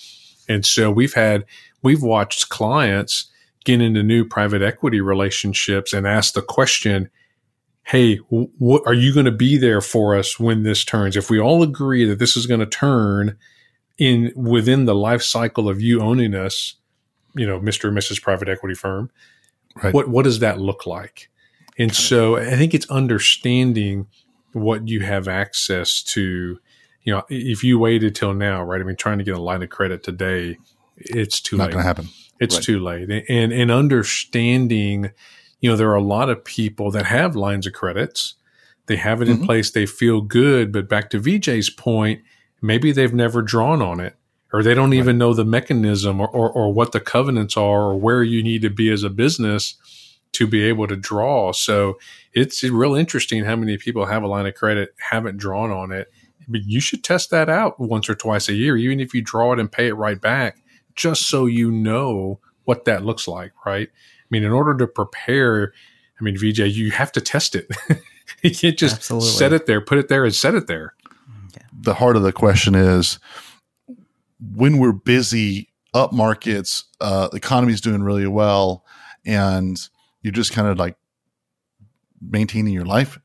And 0.47 0.65
so 0.65 0.91
we've 0.91 1.13
had 1.13 1.45
we've 1.83 2.01
watched 2.01 2.49
clients 2.49 3.31
get 3.67 3.81
into 3.81 4.01
new 4.01 4.25
private 4.25 4.61
equity 4.61 5.01
relationships 5.01 5.93
and 5.93 6.07
ask 6.07 6.33
the 6.33 6.41
question, 6.41 7.09
Hey, 7.83 8.17
what 8.27 8.83
are 8.85 8.93
you 8.93 9.13
going 9.13 9.25
to 9.25 9.31
be 9.31 9.57
there 9.57 9.79
for 9.79 10.15
us 10.15 10.37
when 10.37 10.63
this 10.63 10.83
turns? 10.83 11.15
If 11.15 11.29
we 11.29 11.39
all 11.39 11.63
agree 11.63 12.03
that 12.05 12.19
this 12.19 12.35
is 12.35 12.45
going 12.45 12.59
to 12.59 12.65
turn 12.65 13.37
in 13.97 14.33
within 14.35 14.85
the 14.85 14.95
life 14.95 15.23
cycle 15.23 15.69
of 15.69 15.81
you 15.81 16.01
owning 16.01 16.35
us, 16.35 16.75
you 17.33 17.47
know, 17.47 17.59
Mr. 17.61 17.87
and 17.87 17.97
Mrs. 17.97 18.21
private 18.21 18.49
equity 18.49 18.75
firm, 18.75 19.09
right. 19.81 19.93
what, 19.93 20.09
what 20.09 20.23
does 20.23 20.39
that 20.39 20.59
look 20.59 20.85
like? 20.85 21.29
And 21.77 21.95
so 21.95 22.35
I 22.37 22.55
think 22.55 22.73
it's 22.73 22.89
understanding 22.89 24.07
what 24.51 24.87
you 24.87 25.01
have 25.01 25.27
access 25.27 26.01
to. 26.03 26.59
You 27.03 27.13
know, 27.13 27.23
if 27.29 27.63
you 27.63 27.79
waited 27.79 28.15
till 28.15 28.33
now, 28.33 28.63
right? 28.63 28.81
I 28.81 28.83
mean, 28.83 28.97
trying 28.97 29.19
to 29.19 29.23
get 29.23 29.35
a 29.35 29.41
line 29.41 29.63
of 29.63 29.69
credit 29.69 30.03
today 30.03 30.57
it's 30.97 31.41
too 31.41 31.57
not 31.57 31.65
late. 31.65 31.73
going 31.73 31.83
to 31.83 31.87
happen. 31.87 32.09
It's 32.39 32.55
right. 32.55 32.63
too 32.63 32.79
late. 32.79 33.09
And 33.29 33.51
and 33.51 33.71
understanding, 33.71 35.11
you 35.59 35.69
know, 35.69 35.75
there 35.75 35.89
are 35.89 35.95
a 35.95 36.01
lot 36.01 36.29
of 36.29 36.43
people 36.43 36.91
that 36.91 37.05
have 37.05 37.35
lines 37.35 37.65
of 37.65 37.73
credits. 37.73 38.35
They 38.87 38.95
have 38.97 39.21
it 39.21 39.27
mm-hmm. 39.27 39.41
in 39.41 39.45
place. 39.45 39.71
They 39.71 39.85
feel 39.85 40.21
good. 40.21 40.71
But 40.71 40.87
back 40.87 41.09
to 41.11 41.19
VJ's 41.19 41.69
point, 41.69 42.21
maybe 42.61 42.91
they've 42.91 43.13
never 43.13 43.41
drawn 43.41 43.81
on 43.81 43.99
it 43.99 44.15
or 44.53 44.63
they 44.63 44.73
don't 44.73 44.91
right. 44.91 44.97
even 44.97 45.17
know 45.17 45.33
the 45.33 45.45
mechanism 45.45 46.21
or, 46.21 46.27
or, 46.29 46.49
or 46.49 46.73
what 46.73 46.91
the 46.91 46.99
covenants 46.99 47.57
are 47.57 47.81
or 47.81 47.99
where 47.99 48.23
you 48.23 48.41
need 48.41 48.61
to 48.61 48.69
be 48.69 48.89
as 48.89 49.03
a 49.03 49.09
business 49.09 49.75
to 50.33 50.47
be 50.47 50.63
able 50.63 50.87
to 50.87 50.95
draw. 50.95 51.51
So 51.51 51.97
it's 52.33 52.63
real 52.63 52.95
interesting 52.95 53.43
how 53.43 53.55
many 53.55 53.77
people 53.77 54.05
have 54.05 54.23
a 54.23 54.27
line 54.27 54.45
of 54.45 54.55
credit, 54.55 54.93
haven't 54.99 55.37
drawn 55.37 55.71
on 55.71 55.91
it. 55.91 56.11
But 56.47 56.63
you 56.63 56.79
should 56.79 57.03
test 57.03 57.29
that 57.31 57.49
out 57.49 57.79
once 57.79 58.09
or 58.09 58.15
twice 58.15 58.47
a 58.47 58.53
year, 58.53 58.77
even 58.77 58.99
if 59.01 59.13
you 59.13 59.21
draw 59.21 59.51
it 59.51 59.59
and 59.59 59.71
pay 59.71 59.87
it 59.87 59.93
right 59.93 60.19
back 60.19 60.57
just 60.97 61.29
so 61.29 61.45
you 61.45 61.71
know 61.71 62.39
what 62.65 62.83
that 62.85 63.05
looks 63.05 63.27
like, 63.27 63.53
right? 63.65 63.87
I 63.89 64.25
mean, 64.29 64.43
in 64.43 64.51
order 64.51 64.75
to 64.75 64.87
prepare, 64.87 65.73
I 66.19 66.23
mean, 66.23 66.37
VJ, 66.37 66.59
you 66.59 66.91
have 66.91 67.13
to 67.13 67.21
test 67.21 67.55
it. 67.55 67.69
you 68.41 68.51
can't 68.53 68.77
just 68.77 68.97
Absolutely. 68.97 69.29
set 69.29 69.53
it 69.53 69.65
there, 69.67 69.79
put 69.79 69.97
it 69.97 70.09
there, 70.09 70.25
and 70.25 70.35
set 70.35 70.55
it 70.55 70.67
there. 70.67 70.93
The 71.79 71.93
heart 71.93 72.17
of 72.17 72.23
the 72.23 72.33
question 72.33 72.75
is 72.75 73.19
when 74.39 74.79
we're 74.79 74.91
busy 74.91 75.69
up 75.93 76.11
markets, 76.11 76.85
uh, 76.99 77.29
the 77.29 77.37
economy's 77.37 77.81
doing 77.81 78.03
really 78.03 78.27
well, 78.27 78.83
and 79.25 79.79
you're 80.21 80.33
just 80.33 80.51
kind 80.51 80.67
of 80.67 80.77
like 80.77 80.97
maintaining 82.21 82.73
your 82.73 82.85
life. 82.85 83.19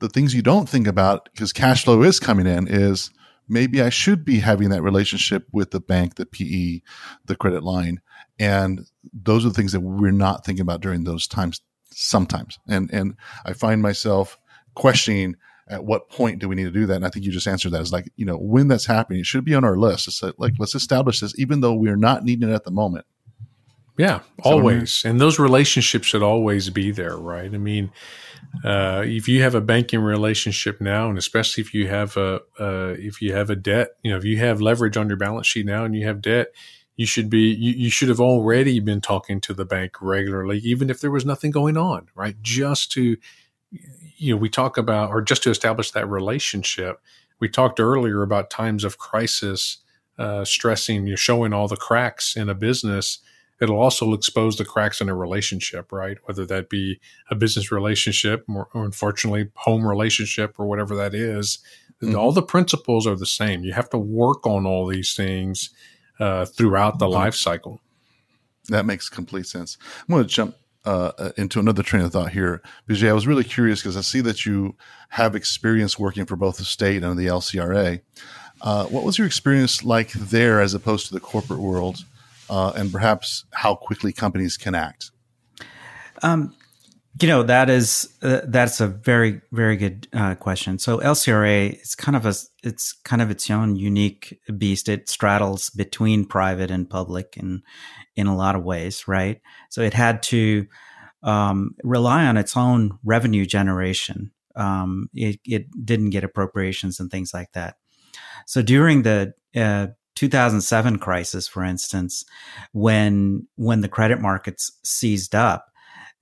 The 0.00 0.08
things 0.08 0.34
you 0.34 0.42
don't 0.42 0.68
think 0.68 0.86
about 0.86 1.28
because 1.32 1.52
cash 1.52 1.84
flow 1.84 2.02
is 2.02 2.18
coming 2.18 2.46
in 2.46 2.66
is 2.66 3.10
maybe 3.48 3.82
I 3.82 3.88
should 3.88 4.24
be 4.24 4.40
having 4.40 4.70
that 4.70 4.82
relationship 4.82 5.46
with 5.52 5.70
the 5.70 5.80
bank, 5.80 6.14
the 6.14 6.26
PE, 6.26 6.80
the 7.26 7.36
credit 7.36 7.62
line. 7.62 8.00
And 8.38 8.86
those 9.12 9.44
are 9.44 9.48
the 9.48 9.54
things 9.54 9.72
that 9.72 9.80
we're 9.80 10.10
not 10.10 10.44
thinking 10.44 10.62
about 10.62 10.80
during 10.80 11.04
those 11.04 11.26
times 11.26 11.60
sometimes. 11.90 12.58
And 12.68 12.90
and 12.92 13.16
I 13.44 13.52
find 13.52 13.82
myself 13.82 14.38
questioning 14.74 15.36
at 15.68 15.84
what 15.84 16.10
point 16.10 16.38
do 16.38 16.48
we 16.48 16.56
need 16.56 16.64
to 16.64 16.70
do 16.70 16.86
that? 16.86 16.96
And 16.96 17.06
I 17.06 17.08
think 17.08 17.24
you 17.24 17.32
just 17.32 17.46
answered 17.46 17.72
that. 17.72 17.82
Is 17.82 17.92
like, 17.92 18.10
you 18.16 18.26
know, 18.26 18.36
when 18.36 18.68
that's 18.68 18.86
happening, 18.86 19.20
it 19.20 19.26
should 19.26 19.44
be 19.44 19.54
on 19.54 19.64
our 19.64 19.76
list. 19.76 20.08
It's 20.08 20.22
like, 20.38 20.54
let's 20.58 20.74
establish 20.74 21.20
this, 21.20 21.38
even 21.38 21.60
though 21.60 21.74
we're 21.74 21.96
not 21.96 22.24
needing 22.24 22.48
it 22.48 22.54
at 22.54 22.64
the 22.64 22.70
moment. 22.70 23.06
Yeah, 23.98 24.20
always. 24.42 25.04
And 25.04 25.20
those 25.20 25.38
relationships 25.38 26.06
should 26.06 26.22
always 26.22 26.70
be 26.70 26.90
there, 26.90 27.16
right? 27.16 27.52
I 27.52 27.58
mean, 27.58 27.92
uh, 28.64 29.02
if 29.04 29.28
you 29.28 29.42
have 29.42 29.54
a 29.54 29.60
banking 29.60 30.00
relationship 30.00 30.80
now, 30.80 31.08
and 31.08 31.18
especially 31.18 31.62
if 31.62 31.72
you 31.74 31.88
have 31.88 32.16
a 32.16 32.40
uh, 32.60 32.94
if 32.98 33.22
you 33.22 33.32
have 33.32 33.50
a 33.50 33.56
debt, 33.56 33.90
you 34.02 34.10
know, 34.10 34.16
if 34.16 34.24
you 34.24 34.38
have 34.38 34.60
leverage 34.60 34.96
on 34.96 35.08
your 35.08 35.16
balance 35.16 35.46
sheet 35.46 35.66
now 35.66 35.84
and 35.84 35.94
you 35.94 36.06
have 36.06 36.20
debt, 36.20 36.48
you 36.96 37.06
should 37.06 37.30
be 37.30 37.52
you, 37.52 37.72
you 37.72 37.90
should 37.90 38.08
have 38.08 38.20
already 38.20 38.78
been 38.78 39.00
talking 39.00 39.40
to 39.40 39.54
the 39.54 39.64
bank 39.64 39.96
regularly, 40.00 40.58
even 40.58 40.90
if 40.90 41.00
there 41.00 41.10
was 41.10 41.24
nothing 41.24 41.50
going 41.50 41.76
on, 41.76 42.08
right? 42.14 42.36
Just 42.42 42.92
to 42.92 43.16
you 44.16 44.34
know, 44.34 44.40
we 44.40 44.48
talk 44.48 44.78
about 44.78 45.10
or 45.10 45.22
just 45.22 45.42
to 45.42 45.50
establish 45.50 45.90
that 45.92 46.08
relationship. 46.08 47.00
We 47.40 47.48
talked 47.48 47.80
earlier 47.80 48.22
about 48.22 48.50
times 48.50 48.84
of 48.84 48.98
crisis, 48.98 49.78
uh, 50.18 50.44
stressing, 50.44 51.06
you 51.06 51.12
know, 51.12 51.16
showing 51.16 51.52
all 51.52 51.66
the 51.66 51.76
cracks 51.76 52.36
in 52.36 52.48
a 52.48 52.54
business 52.54 53.18
it'll 53.62 53.80
also 53.80 54.12
expose 54.12 54.56
the 54.56 54.64
cracks 54.64 55.00
in 55.00 55.08
a 55.08 55.14
relationship, 55.14 55.92
right? 55.92 56.18
Whether 56.24 56.44
that 56.46 56.68
be 56.68 57.00
a 57.30 57.36
business 57.36 57.70
relationship 57.70 58.44
or, 58.48 58.68
or 58.74 58.84
unfortunately 58.84 59.50
home 59.54 59.86
relationship 59.86 60.56
or 60.58 60.66
whatever 60.66 60.96
that 60.96 61.14
is. 61.14 61.60
Mm-hmm. 62.02 62.16
All 62.16 62.32
the 62.32 62.42
principles 62.42 63.06
are 63.06 63.14
the 63.14 63.24
same. 63.24 63.62
You 63.62 63.72
have 63.72 63.88
to 63.90 63.98
work 63.98 64.44
on 64.48 64.66
all 64.66 64.88
these 64.88 65.14
things 65.14 65.70
uh, 66.18 66.44
throughout 66.44 66.98
the 66.98 67.06
mm-hmm. 67.06 67.14
life 67.14 67.36
cycle. 67.36 67.80
That 68.68 68.84
makes 68.84 69.08
complete 69.08 69.46
sense. 69.46 69.78
I'm 70.00 70.12
going 70.12 70.24
to 70.24 70.28
jump 70.28 70.56
uh, 70.84 71.12
uh, 71.16 71.30
into 71.36 71.60
another 71.60 71.84
train 71.84 72.02
of 72.02 72.12
thought 72.12 72.32
here. 72.32 72.62
Vijay, 72.88 73.10
I 73.10 73.12
was 73.12 73.28
really 73.28 73.44
curious 73.44 73.80
because 73.80 73.96
I 73.96 74.00
see 74.00 74.20
that 74.22 74.44
you 74.44 74.74
have 75.10 75.36
experience 75.36 76.00
working 76.00 76.26
for 76.26 76.34
both 76.34 76.56
the 76.56 76.64
state 76.64 77.04
and 77.04 77.16
the 77.16 77.28
LCRA. 77.28 78.00
Uh, 78.60 78.86
what 78.86 79.04
was 79.04 79.18
your 79.18 79.26
experience 79.28 79.84
like 79.84 80.10
there 80.10 80.60
as 80.60 80.74
opposed 80.74 81.06
to 81.06 81.14
the 81.14 81.20
corporate 81.20 81.60
world? 81.60 82.04
Uh, 82.50 82.72
and 82.76 82.92
perhaps 82.92 83.44
how 83.52 83.74
quickly 83.74 84.12
companies 84.12 84.56
can 84.56 84.74
act? 84.74 85.10
Um, 86.22 86.54
you 87.20 87.28
know 87.28 87.42
that 87.42 87.68
is 87.68 88.08
uh, 88.22 88.40
that's 88.44 88.80
a 88.80 88.86
very 88.88 89.42
very 89.52 89.76
good 89.76 90.08
uh, 90.12 90.34
question. 90.34 90.78
So 90.78 90.98
LCRA 90.98 91.80
is 91.80 91.94
kind 91.94 92.16
of 92.16 92.24
a 92.24 92.34
it's 92.62 92.94
kind 93.04 93.20
of 93.20 93.30
its 93.30 93.50
own 93.50 93.76
unique 93.76 94.40
beast. 94.56 94.88
It 94.88 95.08
straddles 95.08 95.70
between 95.70 96.24
private 96.24 96.70
and 96.70 96.88
public 96.88 97.36
in 97.36 97.62
in 98.16 98.26
a 98.26 98.36
lot 98.36 98.56
of 98.56 98.64
ways, 98.64 99.06
right? 99.06 99.40
So 99.68 99.82
it 99.82 99.94
had 99.94 100.22
to 100.24 100.66
um, 101.22 101.74
rely 101.84 102.26
on 102.26 102.36
its 102.36 102.56
own 102.56 102.98
revenue 103.04 103.46
generation. 103.46 104.32
Um, 104.56 105.08
it, 105.14 105.40
it 105.44 105.66
didn't 105.84 106.10
get 106.10 106.24
appropriations 106.24 107.00
and 107.00 107.10
things 107.10 107.32
like 107.32 107.52
that. 107.52 107.76
So 108.46 108.62
during 108.62 109.02
the 109.02 109.34
uh, 109.54 109.88
2007 110.22 111.00
crisis, 111.00 111.48
for 111.48 111.64
instance, 111.64 112.24
when 112.70 113.48
when 113.56 113.80
the 113.80 113.88
credit 113.88 114.20
markets 114.20 114.70
seized 114.84 115.34
up, 115.34 115.66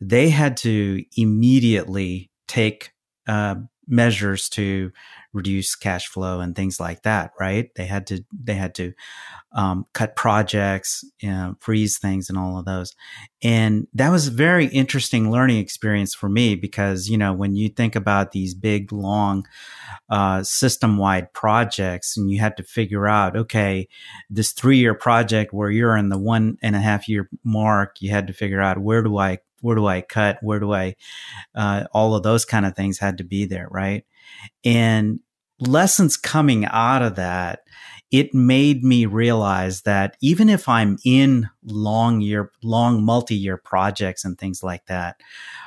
they 0.01 0.31
had 0.31 0.57
to 0.57 1.05
immediately 1.19 2.31
take 2.49 2.93
uh, 3.29 3.57
measures 3.87 4.49
to 4.49 4.91
reduce 5.33 5.75
cash 5.75 6.07
flow 6.07 6.41
and 6.41 6.57
things 6.57 6.81
like 6.81 7.03
that. 7.03 7.33
Right? 7.39 7.71
They 7.77 7.87
had 7.87 8.07
to 8.09 8.25
they 8.33 8.55
had 8.55 8.75
to 8.77 8.93
um, 9.53 9.87
cut 9.93 10.15
projects, 10.17 11.05
you 11.21 11.31
know, 11.31 11.57
freeze 11.61 11.99
things, 11.99 12.29
and 12.29 12.39
all 12.39 12.59
of 12.59 12.65
those. 12.65 12.95
And 13.43 13.87
that 13.95 14.11
was 14.11 14.29
a 14.29 14.33
very 14.33 14.67
interesting 14.67 15.31
learning 15.31 15.59
experience 15.59 16.15
for 16.15 16.29
me 16.29 16.55
because 16.55 17.09
you 17.09 17.19
know 17.19 17.33
when 17.33 17.55
you 17.55 17.69
think 17.69 17.97
about 17.97 18.33
these 18.33 18.55
big 18.55 18.93
long 18.93 19.47
uh, 20.09 20.43
system 20.43 20.99
wide 20.99 21.33
projects, 21.33 22.17
and 22.17 22.31
you 22.31 22.41
had 22.41 22.57
to 22.57 22.63
figure 22.63 23.09
out 23.09 23.37
okay, 23.37 23.89
this 24.29 24.53
three 24.53 24.79
year 24.79 24.95
project 24.95 25.53
where 25.53 25.71
you're 25.71 25.97
in 25.97 26.09
the 26.09 26.19
one 26.19 26.57
and 26.63 26.77
a 26.77 26.81
half 26.81 27.09
year 27.09 27.29
mark, 27.45 27.97
you 28.01 28.11
had 28.11 28.27
to 28.27 28.33
figure 28.33 28.61
out 28.61 28.79
where 28.79 29.03
do 29.03 29.19
I 29.19 29.39
where 29.61 29.77
do 29.77 29.87
I 29.87 30.01
cut? 30.01 30.39
Where 30.43 30.61
do 30.61 30.73
I, 30.73 30.97
uh, 31.55 31.85
all 31.93 32.15
of 32.15 32.23
those 32.23 32.45
kind 32.45 32.67
of 32.67 32.75
things 32.75 32.99
had 32.99 33.19
to 33.19 33.25
be 33.25 33.45
there. 33.45 33.69
Right. 33.71 34.05
And 34.65 35.21
lessons 35.59 36.17
coming 36.17 36.65
out 36.67 37.03
of 37.03 37.17
that, 37.17 37.61
it 38.11 38.35
made 38.35 38.83
me 38.83 39.07
realize 39.07 39.83
that 39.83 40.17
even 40.21 40.49
if 40.49 40.69
I'm 40.69 40.99
in 41.05 41.49
long 41.65 42.21
year, 42.21 42.51
long 42.63 43.05
multi-year 43.05 43.57
projects 43.57 44.25
and 44.25 44.37
things 44.37 44.63
like 44.63 44.87
that, 44.87 45.21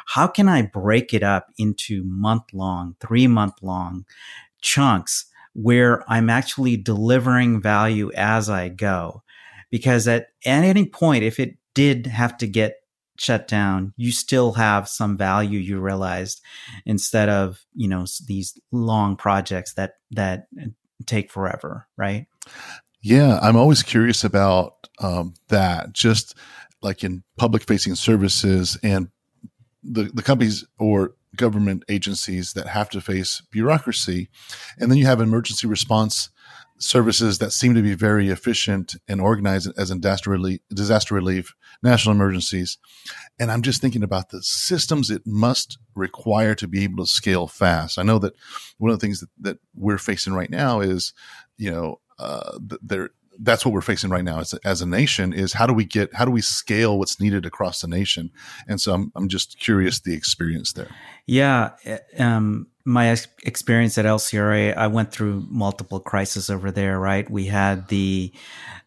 how 0.07 0.27
can 0.27 0.49
I 0.49 0.63
break 0.63 1.13
it 1.13 1.23
up 1.23 1.47
into 1.57 2.03
month 2.03 2.43
long, 2.51 2.95
three 2.99 3.27
month 3.27 3.55
long 3.61 4.05
chunks 4.61 5.25
where 5.53 6.03
I'm 6.11 6.29
actually 6.29 6.75
delivering 6.75 7.61
value 7.61 8.11
as 8.13 8.49
I 8.49 8.67
go? 8.67 9.23
Because 9.71 10.07
at, 10.07 10.27
at 10.45 10.65
any 10.65 10.85
point, 10.85 11.23
if 11.23 11.39
it 11.39 11.55
did 11.73 12.07
have 12.07 12.37
to 12.39 12.47
get 12.47 12.82
shut 13.23 13.47
down, 13.47 13.93
you 13.95 14.11
still 14.11 14.53
have 14.53 14.87
some 14.87 15.17
value 15.17 15.59
you 15.59 15.79
realized 15.79 16.41
instead 16.85 17.29
of, 17.29 17.65
you 17.73 17.87
know, 17.87 18.05
these 18.27 18.59
long 18.71 19.15
projects 19.15 19.73
that, 19.75 19.93
that 20.11 20.47
take 21.05 21.31
forever. 21.31 21.87
Right. 21.97 22.27
Yeah. 23.01 23.39
I'm 23.41 23.55
always 23.55 23.83
curious 23.83 24.23
about 24.23 24.87
um, 24.99 25.33
that 25.47 25.93
just 25.93 26.35
like 26.81 27.03
in 27.03 27.23
public 27.37 27.63
facing 27.63 27.95
services 27.95 28.77
and 28.83 29.09
the, 29.81 30.03
the 30.13 30.21
companies 30.21 30.65
or 30.77 31.15
government 31.35 31.83
agencies 31.89 32.53
that 32.53 32.67
have 32.67 32.89
to 32.89 33.01
face 33.01 33.41
bureaucracy. 33.51 34.29
And 34.77 34.91
then 34.91 34.97
you 34.97 35.05
have 35.05 35.19
emergency 35.19 35.65
response 35.67 36.29
services 36.77 37.39
that 37.39 37.53
seem 37.53 37.73
to 37.75 37.81
be 37.81 37.93
very 37.93 38.29
efficient 38.29 38.95
and 39.07 39.21
organized 39.21 39.71
as 39.77 39.89
disaster 39.89 40.29
relief, 40.29 40.59
disaster 40.73 41.15
relief, 41.15 41.53
national 41.81 42.15
emergencies. 42.15 42.77
And 43.39 43.51
I'm 43.51 43.61
just 43.61 43.81
thinking 43.81 44.03
about 44.03 44.29
the 44.29 44.41
systems 44.43 45.09
it 45.09 45.23
must 45.25 45.77
require 45.95 46.55
to 46.55 46.67
be 46.67 46.83
able 46.83 47.03
to 47.03 47.09
scale 47.09 47.47
fast. 47.47 47.97
I 47.97 48.03
know 48.03 48.19
that 48.19 48.33
one 48.77 48.91
of 48.91 48.99
the 48.99 49.05
things 49.05 49.21
that, 49.21 49.29
that 49.41 49.57
we're 49.75 49.97
facing 49.97 50.33
right 50.33 50.49
now 50.49 50.81
is, 50.81 51.13
you 51.57 51.71
know, 51.71 51.99
uh, 52.19 52.59
there 52.81 53.09
that's 53.39 53.65
what 53.65 53.73
we're 53.73 53.81
facing 53.81 54.09
right 54.09 54.23
now 54.23 54.39
as 54.39 54.53
a, 54.53 54.59
as 54.63 54.81
a 54.81 54.85
nation 54.85 55.33
is 55.33 55.53
how 55.53 55.65
do 55.65 55.73
we 55.73 55.85
get 55.85 56.13
how 56.13 56.25
do 56.25 56.31
we 56.31 56.41
scale 56.41 56.99
what's 56.99 57.19
needed 57.19 57.45
across 57.45 57.81
the 57.81 57.87
nation 57.87 58.31
and 58.67 58.79
so 58.79 58.93
i'm, 58.93 59.11
I'm 59.15 59.27
just 59.27 59.59
curious 59.59 59.99
the 59.99 60.13
experience 60.13 60.73
there 60.73 60.89
yeah 61.25 61.71
eh, 61.85 61.97
um, 62.19 62.67
my 62.85 63.09
ex- 63.09 63.27
experience 63.43 63.97
at 63.97 64.05
lcra 64.05 64.75
i 64.75 64.87
went 64.87 65.11
through 65.11 65.45
multiple 65.49 65.99
crises 65.99 66.49
over 66.49 66.71
there 66.71 66.99
right? 66.99 67.29
We 67.29 67.45
had 67.45 67.87
the 67.87 68.33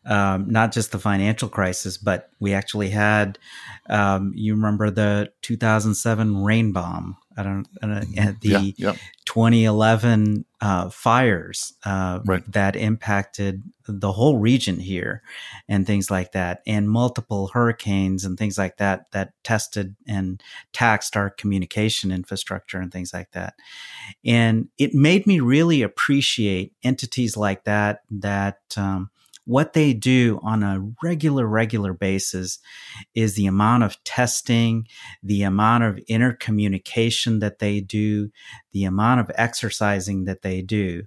um, 0.04 0.48
not 0.48 0.72
just 0.72 0.92
the 0.92 0.98
financial 0.98 1.48
crisis 1.48 1.96
but 1.96 2.30
we 2.38 2.52
actually 2.54 2.90
had 2.90 3.38
um, 3.88 4.32
you 4.35 4.54
remember 4.54 4.90
the 4.90 5.32
2007 5.42 6.44
rain 6.44 6.72
bomb 6.72 7.16
I 7.37 7.42
don't, 7.42 7.66
I 7.83 7.87
don't 7.87 8.40
the 8.40 8.49
yeah, 8.49 8.61
yeah. 8.77 8.92
2011 9.27 10.44
uh, 10.61 10.88
fires 10.88 11.75
uh, 11.85 12.20
right. 12.25 12.42
that 12.51 12.77
impacted 12.77 13.62
the 13.87 14.12
whole 14.12 14.38
region 14.38 14.79
here 14.81 15.22
and 15.68 15.87
things 15.87 16.11
like 16.11 16.33
that, 16.33 16.62
and 16.66 16.88
multiple 16.88 17.49
hurricanes 17.49 18.25
and 18.25 18.38
things 18.38 18.57
like 18.57 18.79
that 18.79 19.11
that 19.12 19.33
tested 19.44 19.96
and 20.07 20.42
taxed 20.72 21.16
our 21.16 21.31
communication 21.31 22.11
infrastructure 22.11 22.79
and 22.79 22.92
things 22.92 23.12
like 23.12 23.31
that. 23.33 23.55
And 24.25 24.68
it 24.79 24.94
made 24.94 25.27
me 25.27 25.40
really 25.40 25.83
appreciate 25.83 26.72
entities 26.83 27.37
like 27.37 27.64
that 27.64 28.01
that 28.11 28.61
um, 28.77 29.11
what 29.46 29.72
they 29.72 29.92
do 29.92 30.40
on 30.42 30.62
a 30.62 30.85
regular, 31.02 31.46
regular 31.46 31.92
basis 31.94 32.59
is 33.14 33.35
the 33.35 33.46
amount 33.46 33.85
of 33.85 34.02
testing, 34.04 34.87
the 35.22 35.42
amount 35.44 35.85
of 35.85 35.96
intercommunication 36.11 37.40
that 37.40 37.61
they 37.61 37.80
do, 37.80 38.30
the 38.72 38.85
amount 38.85 39.20
of 39.20 39.30
exercising 39.37 40.24
that 40.24 40.42
they 40.42 40.62
do. 40.62 41.04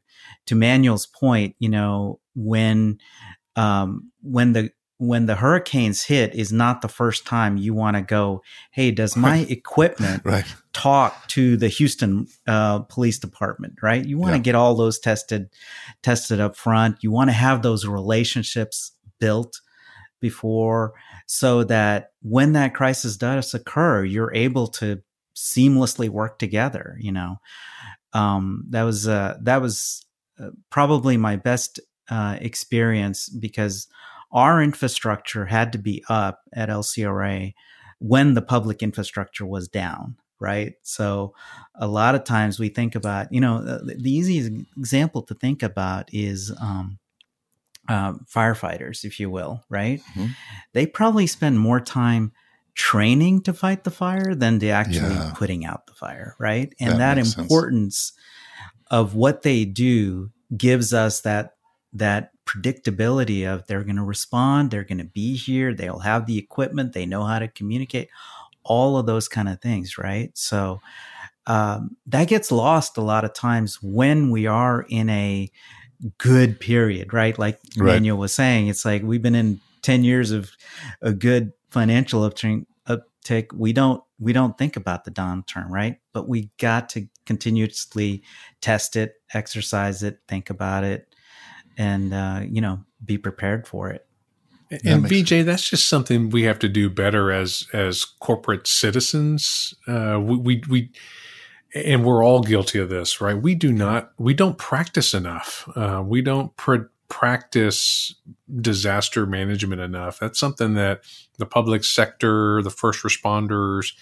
To 0.48 0.56
Manuel's 0.56 1.06
point, 1.06 1.56
you 1.60 1.70
know, 1.70 2.20
when 2.34 3.00
um, 3.56 4.12
when 4.22 4.54
the 4.54 4.72
when 5.00 5.28
the 5.28 5.36
hurricanes 5.36 6.04
hit 6.04 6.36
is 6.36 6.52
not 6.52 6.82
the 6.82 6.90
first 6.90 7.26
time 7.26 7.56
you 7.56 7.74
want 7.74 7.96
to 7.96 8.02
go, 8.02 8.44
hey, 8.72 8.92
does 8.92 9.16
my 9.16 9.38
equipment 9.50 10.22
right. 10.26 10.46
talk 10.74 11.26
to 11.30 11.56
the 11.56 11.70
Houston 11.70 12.28
uh, 12.46 12.80
Police 12.80 13.18
Department? 13.18 13.76
Right? 13.82 14.06
You 14.06 14.18
want 14.18 14.34
to 14.34 14.38
yeah. 14.38 14.44
get 14.44 14.56
all 14.56 14.76
those 14.76 15.00
tested, 15.00 15.50
tested 16.04 16.42
up 16.42 16.58
front. 16.58 16.98
You 17.02 17.12
want 17.12 17.30
to 17.30 17.34
have 17.34 17.62
those 17.62 17.88
relationships 17.88 18.92
built 19.20 19.62
before, 20.20 20.94
so 21.28 21.64
that 21.64 22.12
when 22.22 22.52
that 22.54 22.74
crisis 22.74 23.16
does 23.16 23.54
occur, 23.54 24.04
you're 24.04 24.34
able 24.34 24.68
to 24.68 25.02
seamlessly 25.34 26.10
work 26.10 26.40
together. 26.40 26.98
You 27.00 27.14
know, 27.14 27.40
um, 28.12 28.66
that 28.72 28.84
was 28.84 29.08
uh, 29.08 29.38
that 29.44 29.62
was 29.62 30.06
uh, 30.38 30.50
probably 30.70 31.16
my 31.16 31.38
best 31.38 31.80
uh, 32.10 32.38
experience 32.42 33.30
because 33.30 33.88
our 34.32 34.62
infrastructure 34.62 35.46
had 35.46 35.72
to 35.74 35.78
be 35.78 36.04
up 36.10 36.42
at 36.54 36.70
LCRA 36.70 37.54
when 38.00 38.34
the 38.34 38.42
public 38.42 38.82
infrastructure 38.82 39.46
was 39.46 39.68
down, 39.68 40.16
right? 40.40 40.74
So 40.84 41.34
a 41.76 41.88
lot 41.88 42.16
of 42.16 42.24
times 42.24 42.60
we 42.60 42.70
think 42.70 42.96
about, 42.96 43.32
you 43.32 43.42
know, 43.42 43.58
uh, 43.58 43.80
the, 43.84 43.96
the 44.00 44.12
easiest 44.12 44.52
example 44.78 45.24
to 45.24 45.34
think 45.34 45.64
about 45.64 46.10
is 46.14 46.54
um, 46.62 47.00
uh, 47.90 48.14
firefighters, 48.34 49.04
if 49.04 49.20
you 49.20 49.30
will, 49.30 49.64
right? 49.70 50.02
Mm-hmm. 50.12 50.28
They 50.74 50.86
probably 50.86 51.28
spend 51.28 51.60
more 51.60 51.82
time 51.82 52.32
training 52.76 53.42
to 53.42 53.54
fight 53.54 53.84
the 53.84 53.92
fire 53.92 54.34
than 54.36 54.60
to 54.60 54.70
actually 54.70 55.16
yeah. 55.16 55.34
putting 55.36 55.66
out 55.66 55.88
the 55.88 55.94
fire, 55.94 56.36
right? 56.40 56.74
And 56.80 56.94
that, 56.94 57.16
that 57.16 57.18
importance 57.18 58.14
sense. 58.14 58.88
of 58.90 59.16
what 59.16 59.42
they 59.42 59.66
do 59.66 60.32
gives 60.56 60.94
us 60.94 61.22
that 61.22 61.56
that 61.94 62.32
predictability 62.50 63.46
of 63.46 63.68
they're 63.68 63.84
going 63.84 63.96
to 63.96 64.04
respond, 64.04 64.72
they're 64.72 64.84
going 64.84 64.98
to 64.98 65.04
be 65.04 65.36
here, 65.36 65.74
they'll 65.74 66.00
have 66.00 66.26
the 66.26 66.38
equipment, 66.38 66.94
they 66.94 67.06
know 67.06 67.24
how 67.24 67.38
to 67.40 67.48
communicate, 67.48 68.10
all 68.64 68.98
of 68.98 69.06
those 69.06 69.28
kind 69.28 69.50
of 69.50 69.62
things, 69.62 69.98
right? 69.98 70.32
So 70.36 70.80
um, 71.46 71.96
that 72.08 72.28
gets 72.28 72.52
lost 72.52 72.98
a 72.98 73.02
lot 73.02 73.24
of 73.24 73.34
times 73.34 73.82
when 73.82 74.32
we 74.32 74.48
are 74.48 74.86
in 74.90 75.10
a 75.10 75.50
good 76.18 76.60
period, 76.60 77.14
right? 77.14 77.38
Like 77.38 77.60
right. 77.78 77.94
Manuel 77.94 78.18
was 78.18 78.34
saying, 78.34 78.68
it's 78.68 78.86
like 78.86 79.04
we've 79.04 79.22
been 79.22 79.36
in 79.36 79.60
10 79.82 80.04
years 80.04 80.32
of 80.32 80.52
a 81.02 81.14
good 81.14 81.52
financial 81.70 82.22
uptick. 82.22 82.66
uptick. 82.88 83.54
We 83.54 83.74
don't 83.74 84.04
we 84.22 84.34
don't 84.34 84.58
think 84.58 84.76
about 84.76 85.06
the 85.06 85.12
downturn, 85.12 85.70
right? 85.70 85.98
But 86.14 86.28
we 86.28 86.50
got 86.58 86.90
to 86.90 87.08
continuously 87.26 88.22
test 88.60 88.96
it, 88.98 89.14
exercise 89.34 90.04
it, 90.04 90.20
think 90.28 90.50
about 90.50 90.84
it, 90.84 91.16
and 91.80 92.14
uh, 92.14 92.42
you 92.48 92.62
know 92.62 92.82
be 93.04 93.18
prepared 93.18 93.66
for 93.66 93.90
it. 93.90 94.06
And 94.84 95.04
that 95.04 95.10
VJ, 95.10 95.46
that's 95.46 95.68
just 95.68 95.88
something 95.88 96.30
we 96.30 96.44
have 96.44 96.60
to 96.60 96.70
do 96.70 96.92
better 96.92 97.32
as 97.32 97.68
as 97.74 98.06
corporate 98.06 98.68
citizens. 98.68 99.74
Uh, 99.88 100.20
we, 100.22 100.38
we, 100.38 100.64
we 100.70 100.92
and 101.74 102.06
we're 102.06 102.24
all 102.24 102.42
guilty 102.42 102.78
of 102.78 102.90
this, 102.90 103.20
right? 103.20 103.42
We 103.42 103.56
do 103.56 103.72
not 103.72 104.12
we 104.20 104.36
don't 104.36 104.60
practice 104.60 105.16
enough. 105.16 105.68
Uh, 105.76 106.04
we 106.06 106.22
don't 106.22 106.56
pr- 106.56 106.90
practice 107.08 108.14
disaster 108.62 109.26
management 109.26 109.82
enough. 109.82 110.20
That's 110.20 110.40
something 110.40 110.76
that 110.76 111.02
the 111.40 111.48
public 111.48 111.84
sector, 111.84 112.62
the 112.62 112.70
first 112.70 113.04
responders, 113.04 113.94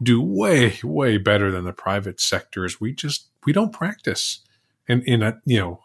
do 0.00 0.22
way 0.22 0.78
way 0.84 1.16
better 1.16 1.50
than 1.50 1.64
the 1.64 1.72
private 1.72 2.20
sectors. 2.20 2.80
We 2.80 2.92
just 2.92 3.28
we 3.44 3.52
don't 3.52 3.72
practice. 3.72 4.40
And 4.88 5.02
in 5.04 5.22
a 5.22 5.40
you 5.44 5.58
know 5.58 5.80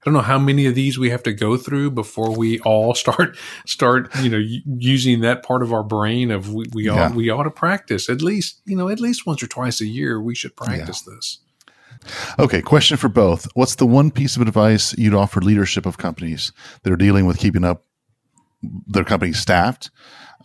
I 0.00 0.04
don't 0.06 0.14
know 0.14 0.20
how 0.20 0.38
many 0.38 0.64
of 0.64 0.74
these 0.74 0.98
we 0.98 1.10
have 1.10 1.22
to 1.24 1.32
go 1.32 1.58
through 1.58 1.90
before 1.90 2.34
we 2.34 2.58
all 2.60 2.94
start 3.04 3.36
start 3.66 4.14
you 4.20 4.30
know 4.30 4.38
using 4.38 5.20
that 5.20 5.42
part 5.42 5.62
of 5.62 5.72
our 5.72 5.82
brain 5.82 6.30
of 6.30 6.52
we, 6.52 6.64
we 6.72 6.86
yeah. 6.86 7.06
ought 7.06 7.14
we 7.14 7.28
ought 7.28 7.42
to 7.44 7.50
practice 7.50 8.08
at 8.08 8.22
least 8.22 8.60
you 8.64 8.76
know 8.76 8.88
at 8.88 9.00
least 9.00 9.26
once 9.26 9.42
or 9.42 9.46
twice 9.46 9.80
a 9.80 9.86
year 9.86 10.20
we 10.20 10.34
should 10.34 10.56
practice 10.56 11.04
yeah. 11.06 11.14
this. 11.14 11.38
Okay, 12.38 12.62
question 12.62 12.96
for 12.96 13.10
both. 13.10 13.46
What's 13.54 13.74
the 13.74 13.86
one 13.86 14.10
piece 14.10 14.34
of 14.34 14.40
advice 14.40 14.96
you'd 14.96 15.14
offer 15.14 15.40
leadership 15.42 15.84
of 15.84 15.98
companies 15.98 16.50
that 16.82 16.90
are 16.90 16.96
dealing 16.96 17.26
with 17.26 17.38
keeping 17.38 17.62
up 17.62 17.84
their 18.86 19.04
company 19.04 19.32
staffed? 19.32 19.90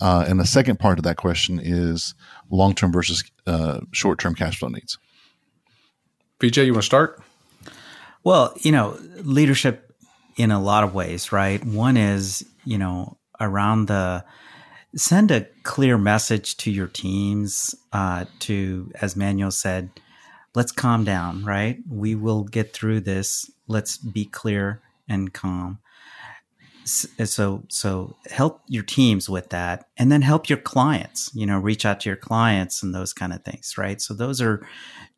Uh, 0.01 0.25
and 0.27 0.37
the 0.37 0.45
second 0.45 0.79
part 0.79 0.99
of 0.99 1.03
that 1.03 1.15
question 1.15 1.59
is 1.63 2.13
long 2.49 2.75
term 2.75 2.91
versus 2.91 3.23
uh, 3.47 3.79
short 3.91 4.19
term 4.19 4.35
cash 4.35 4.59
flow 4.59 4.67
needs. 4.67 4.97
VJ, 6.41 6.57
you 6.57 6.73
want 6.73 6.83
to 6.83 6.85
start? 6.85 7.23
Well, 8.25 8.53
you 8.57 8.71
know, 8.71 8.97
leadership 9.21 9.93
in 10.35 10.49
a 10.49 10.61
lot 10.61 10.83
of 10.83 10.95
ways, 10.95 11.31
right? 11.31 11.63
One 11.63 11.95
is, 11.95 12.43
you 12.65 12.79
know, 12.79 13.17
around 13.39 13.85
the 13.85 14.25
send 14.95 15.29
a 15.29 15.45
clear 15.61 15.97
message 15.97 16.57
to 16.57 16.71
your 16.71 16.87
teams 16.87 17.75
uh, 17.93 18.25
to, 18.39 18.91
as 18.99 19.15
Manuel 19.15 19.51
said, 19.51 19.91
let's 20.55 20.71
calm 20.71 21.03
down, 21.03 21.45
right? 21.45 21.77
We 21.87 22.15
will 22.15 22.43
get 22.43 22.73
through 22.73 23.01
this. 23.01 23.49
Let's 23.67 23.97
be 23.97 24.25
clear 24.25 24.81
and 25.07 25.31
calm. 25.31 25.77
So, 26.85 27.63
so 27.69 28.15
help 28.31 28.61
your 28.67 28.83
teams 28.83 29.29
with 29.29 29.49
that 29.49 29.85
and 29.97 30.11
then 30.11 30.23
help 30.23 30.49
your 30.49 30.59
clients, 30.59 31.29
you 31.35 31.45
know, 31.45 31.59
reach 31.59 31.85
out 31.85 31.99
to 32.01 32.09
your 32.09 32.15
clients 32.15 32.81
and 32.81 32.93
those 32.93 33.13
kind 33.13 33.33
of 33.33 33.43
things, 33.43 33.77
right? 33.77 34.01
So 34.01 34.15
those 34.15 34.41
are 34.41 34.65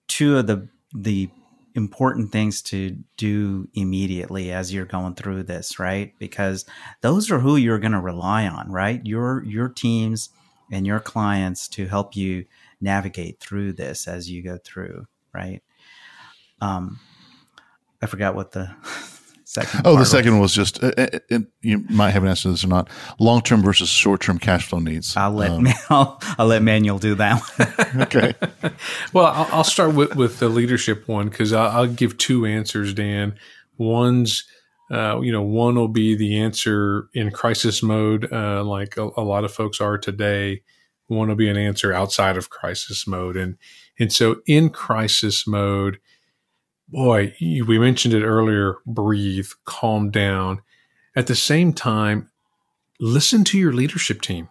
two 0.07 0.37
of 0.37 0.47
the, 0.47 0.67
the 0.93 1.29
important 1.77 2.31
things 2.31 2.61
to 2.63 2.97
do 3.15 3.69
immediately 3.75 4.51
as 4.51 4.73
you're 4.73 4.85
going 4.85 5.15
through 5.15 5.43
this, 5.43 5.79
right? 5.79 6.13
Because 6.19 6.65
those 7.01 7.31
are 7.31 7.39
who 7.39 7.55
you're 7.55 7.79
going 7.79 7.91
to 7.93 8.01
rely 8.01 8.47
on, 8.47 8.71
right? 8.71 8.99
Your 9.05 9.43
your 9.45 9.69
teams 9.69 10.29
and 10.71 10.85
your 10.85 10.99
clients 10.99 11.67
to 11.69 11.85
help 11.85 12.15
you 12.15 12.45
navigate 12.81 13.39
through 13.39 13.73
this 13.73 14.07
as 14.07 14.29
you 14.29 14.43
go 14.43 14.57
through, 14.57 15.05
right? 15.33 15.61
Um, 16.59 16.99
I 18.01 18.07
forgot 18.07 18.35
what 18.35 18.51
the 18.51 18.75
second. 19.63 19.81
Oh, 19.85 19.97
the 19.97 20.05
second 20.05 20.39
was, 20.39 20.57
was 20.57 20.71
just 20.71 20.83
uh, 20.83 20.91
uh, 20.97 21.19
uh, 21.31 21.39
you 21.61 21.83
might 21.89 22.11
have 22.11 22.23
an 22.23 22.29
answer 22.29 22.43
to 22.43 22.49
this 22.51 22.63
or 22.63 22.67
not. 22.67 22.89
Long 23.19 23.41
term 23.41 23.61
versus 23.61 23.89
short 23.89 24.21
term 24.21 24.39
cash 24.39 24.67
flow 24.67 24.79
needs. 24.79 25.15
I'll 25.15 25.31
let 25.31 25.51
um, 25.51 25.67
I'll, 25.89 26.19
I'll, 26.37 26.47
let 26.47 26.61
Manuel 26.61 26.99
do 26.99 27.15
that. 27.15 27.41
One. 27.41 28.01
okay. 28.03 28.33
well, 29.13 29.25
I'll, 29.25 29.49
I'll, 29.51 29.63
start 29.63 29.93
with 29.93 30.15
with 30.15 30.39
the 30.39 30.49
leadership 30.49 31.07
one 31.07 31.29
because 31.29 31.53
I'll, 31.53 31.69
I'll, 31.69 31.87
give 31.87 32.17
two 32.17 32.45
answers, 32.45 32.93
Dan. 32.93 33.37
One's 33.77 34.45
uh, 34.89 35.19
you 35.21 35.31
know, 35.31 35.41
one 35.41 35.75
will 35.75 35.89
be 35.89 36.15
the 36.15 36.39
answer 36.39 37.09
in 37.13 37.31
crisis 37.31 37.83
mode, 37.83 38.31
uh, 38.31 38.63
like 38.63 38.95
a, 38.95 39.09
a, 39.17 39.21
lot 39.21 39.43
of 39.43 39.53
folks 39.53 39.81
are 39.81 39.97
today. 39.97 40.61
One 41.07 41.27
will 41.27 41.35
be 41.35 41.49
an 41.49 41.57
answer 41.57 41.91
outside 41.91 42.37
of 42.37 42.49
crisis 42.49 43.05
mode, 43.05 43.35
and 43.35 43.57
and 43.99 44.13
so 44.13 44.37
in 44.45 44.69
crisis 44.69 45.45
mode, 45.45 45.99
boy, 46.87 47.33
we 47.39 47.79
mentioned 47.79 48.13
it 48.13 48.23
earlier 48.23 48.77
breathe, 48.85 49.49
calm 49.65 50.09
down. 50.09 50.61
At 51.15 51.27
the 51.27 51.35
same 51.35 51.73
time, 51.73 52.29
listen 52.99 53.43
to 53.45 53.57
your 53.57 53.73
leadership 53.73 54.21
team. 54.21 54.49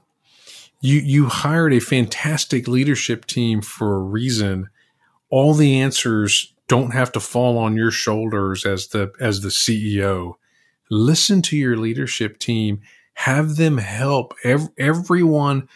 You, 0.80 1.00
you 1.00 1.26
hired 1.26 1.72
a 1.72 1.80
fantastic 1.80 2.68
leadership 2.68 3.24
team 3.24 3.62
for 3.62 3.94
a 3.94 4.00
reason. 4.00 4.68
All 5.30 5.54
the 5.54 5.80
answers 5.80 6.52
don't 6.68 6.92
have 6.92 7.12
to 7.12 7.20
fall 7.20 7.58
on 7.58 7.76
your 7.76 7.90
shoulders 7.90 8.66
as 8.66 8.88
the, 8.88 9.12
as 9.20 9.40
the 9.40 9.48
CEO. 9.48 10.34
Listen 10.90 11.42
to 11.42 11.56
your 11.56 11.76
leadership 11.76 12.38
team. 12.38 12.82
Have 13.14 13.56
them 13.56 13.78
help. 13.78 14.34
Every, 14.44 14.68
everyone 14.78 15.68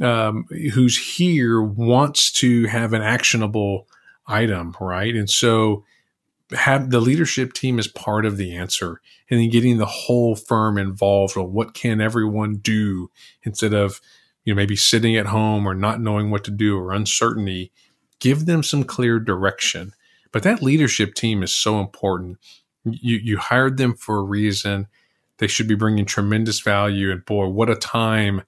um, 0.00 0.44
who's 0.74 1.16
here 1.16 1.62
wants 1.62 2.30
to 2.32 2.66
have 2.66 2.92
an 2.92 3.02
actionable 3.02 3.86
item, 4.26 4.74
right? 4.80 5.14
And 5.14 5.30
so 5.30 5.84
have 6.54 6.90
the 6.90 7.00
leadership 7.00 7.52
team 7.52 7.78
is 7.78 7.88
part 7.88 8.26
of 8.26 8.36
the 8.36 8.54
answer 8.56 9.00
and 9.30 9.40
then 9.40 9.50
getting 9.50 9.78
the 9.78 9.86
whole 9.86 10.36
firm 10.36 10.78
involved 10.78 11.36
on 11.36 11.52
what 11.52 11.74
can 11.74 12.00
everyone 12.00 12.56
do 12.56 13.10
instead 13.42 13.72
of 13.72 14.00
you 14.44 14.52
know 14.52 14.56
maybe 14.56 14.76
sitting 14.76 15.16
at 15.16 15.26
home 15.26 15.66
or 15.66 15.74
not 15.74 16.00
knowing 16.00 16.30
what 16.30 16.44
to 16.44 16.50
do 16.50 16.78
or 16.78 16.92
uncertainty. 16.92 17.72
Give 18.20 18.46
them 18.46 18.62
some 18.62 18.84
clear 18.84 19.18
direction. 19.18 19.92
But 20.32 20.42
that 20.44 20.62
leadership 20.62 21.14
team 21.14 21.42
is 21.42 21.54
so 21.54 21.80
important. 21.80 22.38
You 22.84 23.16
you 23.16 23.38
hired 23.38 23.76
them 23.76 23.94
for 23.94 24.18
a 24.18 24.22
reason. 24.22 24.86
They 25.38 25.46
should 25.46 25.68
be 25.68 25.74
bringing 25.74 26.06
tremendous 26.06 26.60
value. 26.60 27.10
And 27.10 27.24
boy 27.24 27.48
what 27.48 27.70
a 27.70 27.76
time 27.76 28.42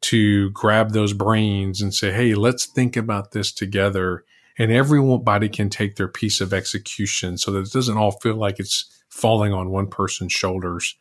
to 0.00 0.50
grab 0.50 0.92
those 0.92 1.12
brains 1.12 1.80
and 1.82 1.92
say 1.92 2.12
hey 2.12 2.34
let's 2.34 2.66
think 2.66 2.96
about 2.96 3.32
this 3.32 3.52
together 3.52 4.24
and 4.58 4.72
everybody 4.72 5.48
can 5.48 5.70
take 5.70 5.96
their 5.96 6.08
piece 6.08 6.40
of 6.40 6.52
execution 6.52 7.38
so 7.38 7.52
that 7.52 7.60
it 7.60 7.72
doesn't 7.72 7.96
all 7.96 8.12
feel 8.12 8.34
like 8.34 8.58
it's 8.58 8.90
falling 9.08 9.52
on 9.52 9.70
one 9.70 9.86
person's 9.86 10.32
shoulders. 10.32 10.96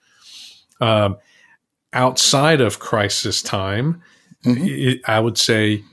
Um, 0.80 1.18
outside 1.94 2.62
of 2.62 2.80
crisis 2.80 3.42
time, 3.42 4.02
mm-hmm. 4.46 4.66
it, 4.66 5.02
I 5.08 5.20
would 5.20 5.38
say, 5.38 5.84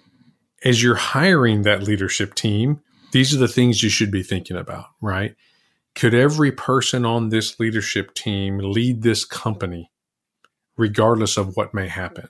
as 0.65 0.83
you're 0.83 0.95
hiring 0.95 1.63
that 1.63 1.83
leadership 1.83 2.35
team, 2.35 2.81
these 3.13 3.35
are 3.35 3.39
the 3.39 3.49
things 3.49 3.83
you 3.83 3.91
should 3.91 4.11
be 4.11 4.23
thinking 4.23 4.57
about, 4.57 4.87
right? 5.01 5.35
Could 5.95 6.15
every 6.15 6.51
person 6.51 7.05
on 7.05 7.29
this 7.29 7.61
leadership 7.61 8.15
team 8.15 8.59
lead 8.59 9.03
this 9.03 9.25
company, 9.25 9.91
regardless 10.77 11.37
of 11.37 11.57
what 11.57 11.73
may 11.73 11.89
happen? 11.89 12.29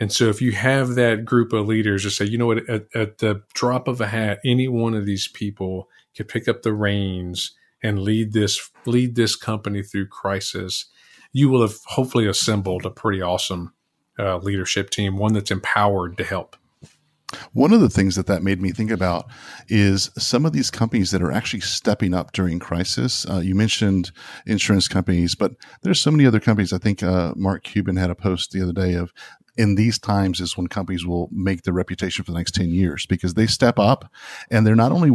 And 0.00 0.10
so 0.10 0.30
if 0.30 0.40
you 0.40 0.52
have 0.52 0.94
that 0.94 1.26
group 1.26 1.52
of 1.52 1.68
leaders 1.68 2.04
to 2.04 2.10
say, 2.10 2.24
you 2.24 2.38
know 2.38 2.46
what, 2.46 2.68
at, 2.68 2.86
at, 2.94 3.18
the 3.18 3.42
drop 3.52 3.86
of 3.86 4.00
a 4.00 4.06
hat, 4.06 4.40
any 4.44 4.66
one 4.66 4.94
of 4.94 5.04
these 5.04 5.28
people 5.28 5.88
could 6.16 6.26
pick 6.26 6.48
up 6.48 6.62
the 6.62 6.72
reins 6.72 7.52
and 7.82 8.00
lead 8.00 8.32
this 8.32 8.70
lead 8.86 9.14
this 9.14 9.36
company 9.36 9.82
through 9.82 10.06
crisis, 10.08 10.86
you 11.32 11.48
will 11.48 11.60
have 11.60 11.76
hopefully 11.86 12.26
assembled 12.26 12.86
a 12.86 12.90
pretty 12.90 13.20
awesome 13.20 13.74
uh, 14.18 14.38
leadership 14.38 14.90
team, 14.90 15.16
one 15.16 15.34
that's 15.34 15.50
empowered 15.50 16.16
to 16.18 16.24
help. 16.24 16.56
One 17.52 17.72
of 17.72 17.80
the 17.80 17.88
things 17.88 18.16
that 18.16 18.26
that 18.26 18.42
made 18.42 18.60
me 18.60 18.72
think 18.72 18.90
about 18.90 19.26
is 19.68 20.10
some 20.18 20.44
of 20.44 20.52
these 20.52 20.70
companies 20.70 21.12
that 21.12 21.22
are 21.22 21.30
actually 21.30 21.60
stepping 21.60 22.12
up 22.12 22.32
during 22.32 22.58
crisis. 22.58 23.24
Uh, 23.28 23.38
you 23.38 23.54
mentioned 23.54 24.10
insurance 24.46 24.88
companies, 24.88 25.34
but 25.34 25.52
there's 25.82 26.00
so 26.00 26.10
many 26.10 26.26
other 26.26 26.40
companies. 26.40 26.72
I 26.72 26.78
think 26.78 27.02
uh, 27.02 27.32
Mark 27.36 27.62
Cuban 27.62 27.96
had 27.96 28.10
a 28.10 28.14
post 28.14 28.50
the 28.50 28.62
other 28.62 28.72
day 28.72 28.94
of 28.94 29.12
in 29.56 29.74
these 29.74 29.98
times 29.98 30.40
is 30.40 30.56
when 30.56 30.66
companies 30.66 31.04
will 31.04 31.28
make 31.32 31.62
their 31.62 31.74
reputation 31.74 32.24
for 32.24 32.32
the 32.32 32.38
next 32.38 32.54
10 32.54 32.70
years 32.70 33.06
because 33.06 33.34
they 33.34 33.46
step 33.46 33.78
up 33.78 34.10
and 34.50 34.66
they're 34.66 34.74
not 34.74 34.92
only 34.92 35.10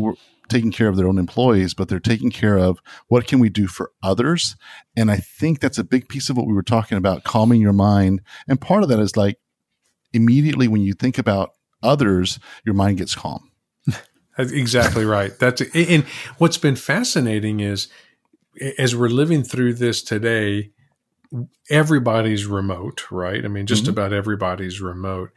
taking 0.47 0.71
care 0.71 0.87
of 0.87 0.95
their 0.95 1.07
own 1.07 1.17
employees, 1.17 1.73
but 1.73 1.89
they're 1.89 1.99
taking 1.99 2.31
care 2.31 2.57
of 2.57 2.79
what 3.07 3.27
can 3.27 3.39
we 3.39 3.49
do 3.49 3.67
for 3.67 3.91
others. 4.03 4.55
And 4.95 5.09
I 5.09 5.17
think 5.17 5.59
that's 5.59 5.77
a 5.77 5.83
big 5.83 6.07
piece 6.07 6.29
of 6.29 6.37
what 6.37 6.47
we 6.47 6.53
were 6.53 6.63
talking 6.63 6.97
about, 6.97 7.23
calming 7.23 7.61
your 7.61 7.73
mind. 7.73 8.21
And 8.47 8.61
part 8.61 8.83
of 8.83 8.89
that 8.89 8.99
is 8.99 9.17
like 9.17 9.37
immediately 10.13 10.67
when 10.67 10.81
you 10.81 10.93
think 10.93 11.17
about 11.17 11.51
others, 11.81 12.39
your 12.65 12.75
mind 12.75 12.97
gets 12.97 13.15
calm. 13.15 13.51
Exactly 14.37 15.05
right. 15.05 15.31
That's 15.39 15.61
and 15.73 16.03
what's 16.39 16.57
been 16.57 16.75
fascinating 16.75 17.61
is 17.61 17.87
as 18.77 18.93
we're 18.93 19.07
living 19.07 19.43
through 19.43 19.75
this 19.75 20.03
today, 20.03 20.71
everybody's 21.69 22.45
remote, 22.45 23.09
right? 23.11 23.43
I 23.43 23.47
mean, 23.47 23.65
just 23.65 23.83
mm-hmm. 23.83 23.91
about 23.91 24.13
everybody's 24.13 24.81
remote. 24.81 25.31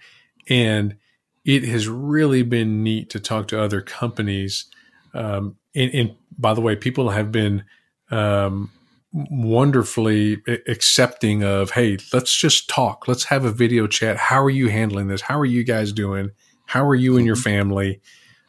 And 0.48 0.96
it 1.44 1.64
has 1.64 1.88
really 1.88 2.42
been 2.42 2.82
neat 2.82 3.11
to 3.11 3.20
talk 3.20 3.48
to 3.48 3.62
other 3.62 3.80
companies. 3.80 4.66
Um, 5.14 5.56
and, 5.74 5.94
and, 5.94 6.14
by 6.37 6.54
the 6.54 6.61
way, 6.61 6.76
people 6.76 7.11
have 7.11 7.32
been 7.32 7.64
um, 8.11 8.70
wonderfully 9.12 10.42
accepting 10.66 11.42
of, 11.42 11.72
hey, 11.72 11.98
let's 12.12 12.37
just 12.37 12.68
talk. 12.68 13.08
Let's 13.08 13.24
have 13.24 13.44
a 13.44 13.50
video 13.50 13.87
chat. 13.87 14.16
How 14.16 14.42
are 14.42 14.50
you 14.50 14.68
handling 14.68 15.08
this? 15.08 15.22
How 15.22 15.38
are 15.38 15.44
you 15.44 15.64
guys 15.64 15.92
doing? 15.92 16.30
How 16.66 16.87
are 16.87 16.94
you 16.94 17.16
and 17.16 17.26
your 17.26 17.34
mm-hmm. 17.34 17.42
family? 17.42 18.00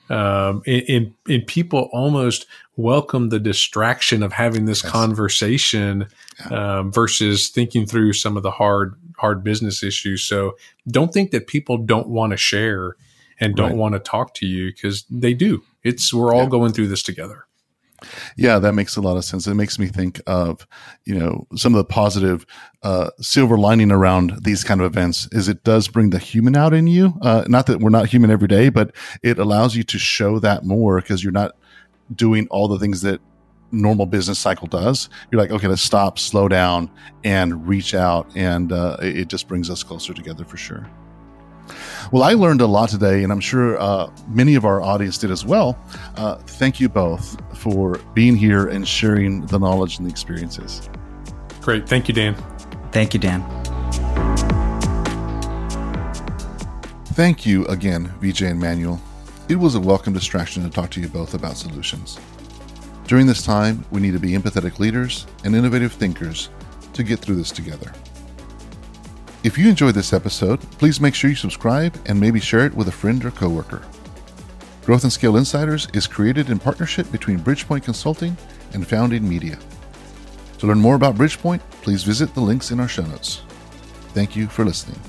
Um, 0.09 0.63
and, 0.65 1.13
and, 1.27 1.45
people 1.45 1.89
almost 1.93 2.47
welcome 2.77 3.29
the 3.29 3.39
distraction 3.39 4.23
of 4.23 4.33
having 4.33 4.65
this 4.65 4.83
yes. 4.83 4.91
conversation 4.91 6.07
yeah. 6.49 6.79
um, 6.79 6.91
versus 6.91 7.49
thinking 7.49 7.85
through 7.85 8.13
some 8.13 8.35
of 8.35 8.41
the 8.41 8.49
hard 8.49 8.95
hard 9.17 9.43
business 9.43 9.83
issues. 9.83 10.23
So 10.23 10.57
don't 10.89 11.13
think 11.13 11.29
that 11.31 11.45
people 11.45 11.77
don't 11.77 12.07
want 12.07 12.31
to 12.31 12.37
share 12.37 12.95
and 13.39 13.55
don't 13.55 13.71
right. 13.71 13.77
want 13.77 13.93
to 13.93 13.99
talk 13.99 14.33
to 14.35 14.47
you 14.47 14.71
because 14.73 15.05
they 15.09 15.33
do. 15.33 15.61
It's 15.83 16.13
we're 16.13 16.33
all 16.33 16.43
yeah. 16.43 16.49
going 16.49 16.73
through 16.73 16.87
this 16.87 17.03
together. 17.03 17.45
Yeah, 18.37 18.59
that 18.59 18.73
makes 18.73 18.95
a 18.95 19.01
lot 19.01 19.17
of 19.17 19.25
sense. 19.25 19.47
It 19.47 19.55
makes 19.55 19.79
me 19.79 19.87
think 19.87 20.21
of, 20.27 20.67
you 21.05 21.17
know, 21.17 21.47
some 21.55 21.73
of 21.73 21.77
the 21.77 21.85
positive 21.85 22.45
uh, 22.83 23.09
silver 23.19 23.57
lining 23.57 23.91
around 23.91 24.43
these 24.43 24.63
kind 24.63 24.81
of 24.81 24.85
events 24.85 25.27
is 25.31 25.47
it 25.47 25.63
does 25.63 25.87
bring 25.87 26.09
the 26.09 26.19
human 26.19 26.55
out 26.55 26.73
in 26.73 26.87
you. 26.87 27.13
Uh, 27.21 27.43
not 27.47 27.65
that 27.67 27.79
we're 27.79 27.89
not 27.89 28.07
human 28.07 28.31
every 28.31 28.47
day, 28.47 28.69
but 28.69 28.95
it 29.23 29.39
allows 29.39 29.75
you 29.75 29.83
to 29.83 29.99
show 29.99 30.39
that 30.39 30.63
more 30.63 31.01
because 31.01 31.23
you're 31.23 31.31
not 31.31 31.55
doing 32.15 32.47
all 32.49 32.67
the 32.67 32.79
things 32.79 33.01
that 33.01 33.19
normal 33.71 34.05
business 34.05 34.39
cycle 34.39 34.67
does. 34.67 35.09
You're 35.31 35.41
like, 35.41 35.51
okay, 35.51 35.67
let's 35.67 35.81
stop, 35.81 36.17
slow 36.17 36.47
down, 36.47 36.89
and 37.23 37.67
reach 37.67 37.93
out, 37.93 38.27
and 38.35 38.71
uh, 38.71 38.97
it 38.99 39.27
just 39.27 39.47
brings 39.47 39.69
us 39.69 39.83
closer 39.83 40.13
together 40.13 40.43
for 40.43 40.57
sure. 40.57 40.89
Well, 42.11 42.23
I 42.23 42.33
learned 42.33 42.61
a 42.61 42.67
lot 42.67 42.89
today, 42.89 43.23
and 43.23 43.31
I'm 43.31 43.39
sure 43.39 43.79
uh, 43.79 44.09
many 44.27 44.55
of 44.55 44.65
our 44.65 44.81
audience 44.81 45.17
did 45.17 45.31
as 45.31 45.45
well. 45.45 45.77
Uh, 46.15 46.35
thank 46.35 46.79
you 46.79 46.89
both 46.89 47.37
for 47.57 47.97
being 48.13 48.35
here 48.35 48.67
and 48.67 48.87
sharing 48.87 49.45
the 49.47 49.59
knowledge 49.59 49.97
and 49.97 50.07
the 50.07 50.11
experiences. 50.11 50.89
Great. 51.61 51.87
Thank 51.87 52.07
you, 52.07 52.13
Dan. 52.13 52.35
Thank 52.91 53.13
you, 53.13 53.19
Dan. 53.19 53.43
Thank 57.13 57.45
you 57.45 57.65
again, 57.67 58.07
Vijay 58.21 58.51
and 58.51 58.59
Manuel. 58.59 59.01
It 59.49 59.55
was 59.55 59.75
a 59.75 59.79
welcome 59.79 60.13
distraction 60.13 60.63
to 60.63 60.69
talk 60.69 60.89
to 60.91 61.01
you 61.01 61.09
both 61.09 61.33
about 61.33 61.57
solutions. 61.57 62.17
During 63.07 63.25
this 63.25 63.43
time, 63.43 63.83
we 63.91 63.99
need 63.99 64.11
to 64.13 64.19
be 64.19 64.31
empathetic 64.31 64.79
leaders 64.79 65.25
and 65.43 65.55
innovative 65.55 65.91
thinkers 65.91 66.49
to 66.93 67.03
get 67.03 67.19
through 67.19 67.35
this 67.35 67.51
together. 67.51 67.91
If 69.41 69.57
you 69.57 69.69
enjoyed 69.69 69.95
this 69.95 70.11
episode, 70.11 70.59
please 70.79 70.99
make 70.99 71.15
sure 71.15 71.29
you 71.29 71.35
subscribe 71.35 71.97
and 72.07 72.19
maybe 72.19 72.41
share 72.41 72.65
it 72.65 72.73
with 72.73 72.89
a 72.89 72.91
friend 72.91 73.23
or 73.23 73.31
coworker. 73.31 73.81
Growth 74.83 75.03
and 75.03 75.13
Scale 75.13 75.37
Insiders 75.37 75.87
is 75.93 76.07
created 76.07 76.49
in 76.49 76.59
partnership 76.59 77.09
between 77.09 77.39
Bridgepoint 77.39 77.85
Consulting 77.85 78.35
and 78.73 78.85
Founding 78.85 79.27
Media. 79.27 79.57
To 80.57 80.67
learn 80.67 80.79
more 80.79 80.95
about 80.95 81.15
Bridgepoint, 81.15 81.61
please 81.81 82.03
visit 82.03 82.33
the 82.33 82.41
links 82.41 82.71
in 82.71 82.81
our 82.81 82.89
show 82.89 83.05
notes. 83.05 83.43
Thank 84.09 84.35
you 84.35 84.47
for 84.47 84.65
listening. 84.65 84.99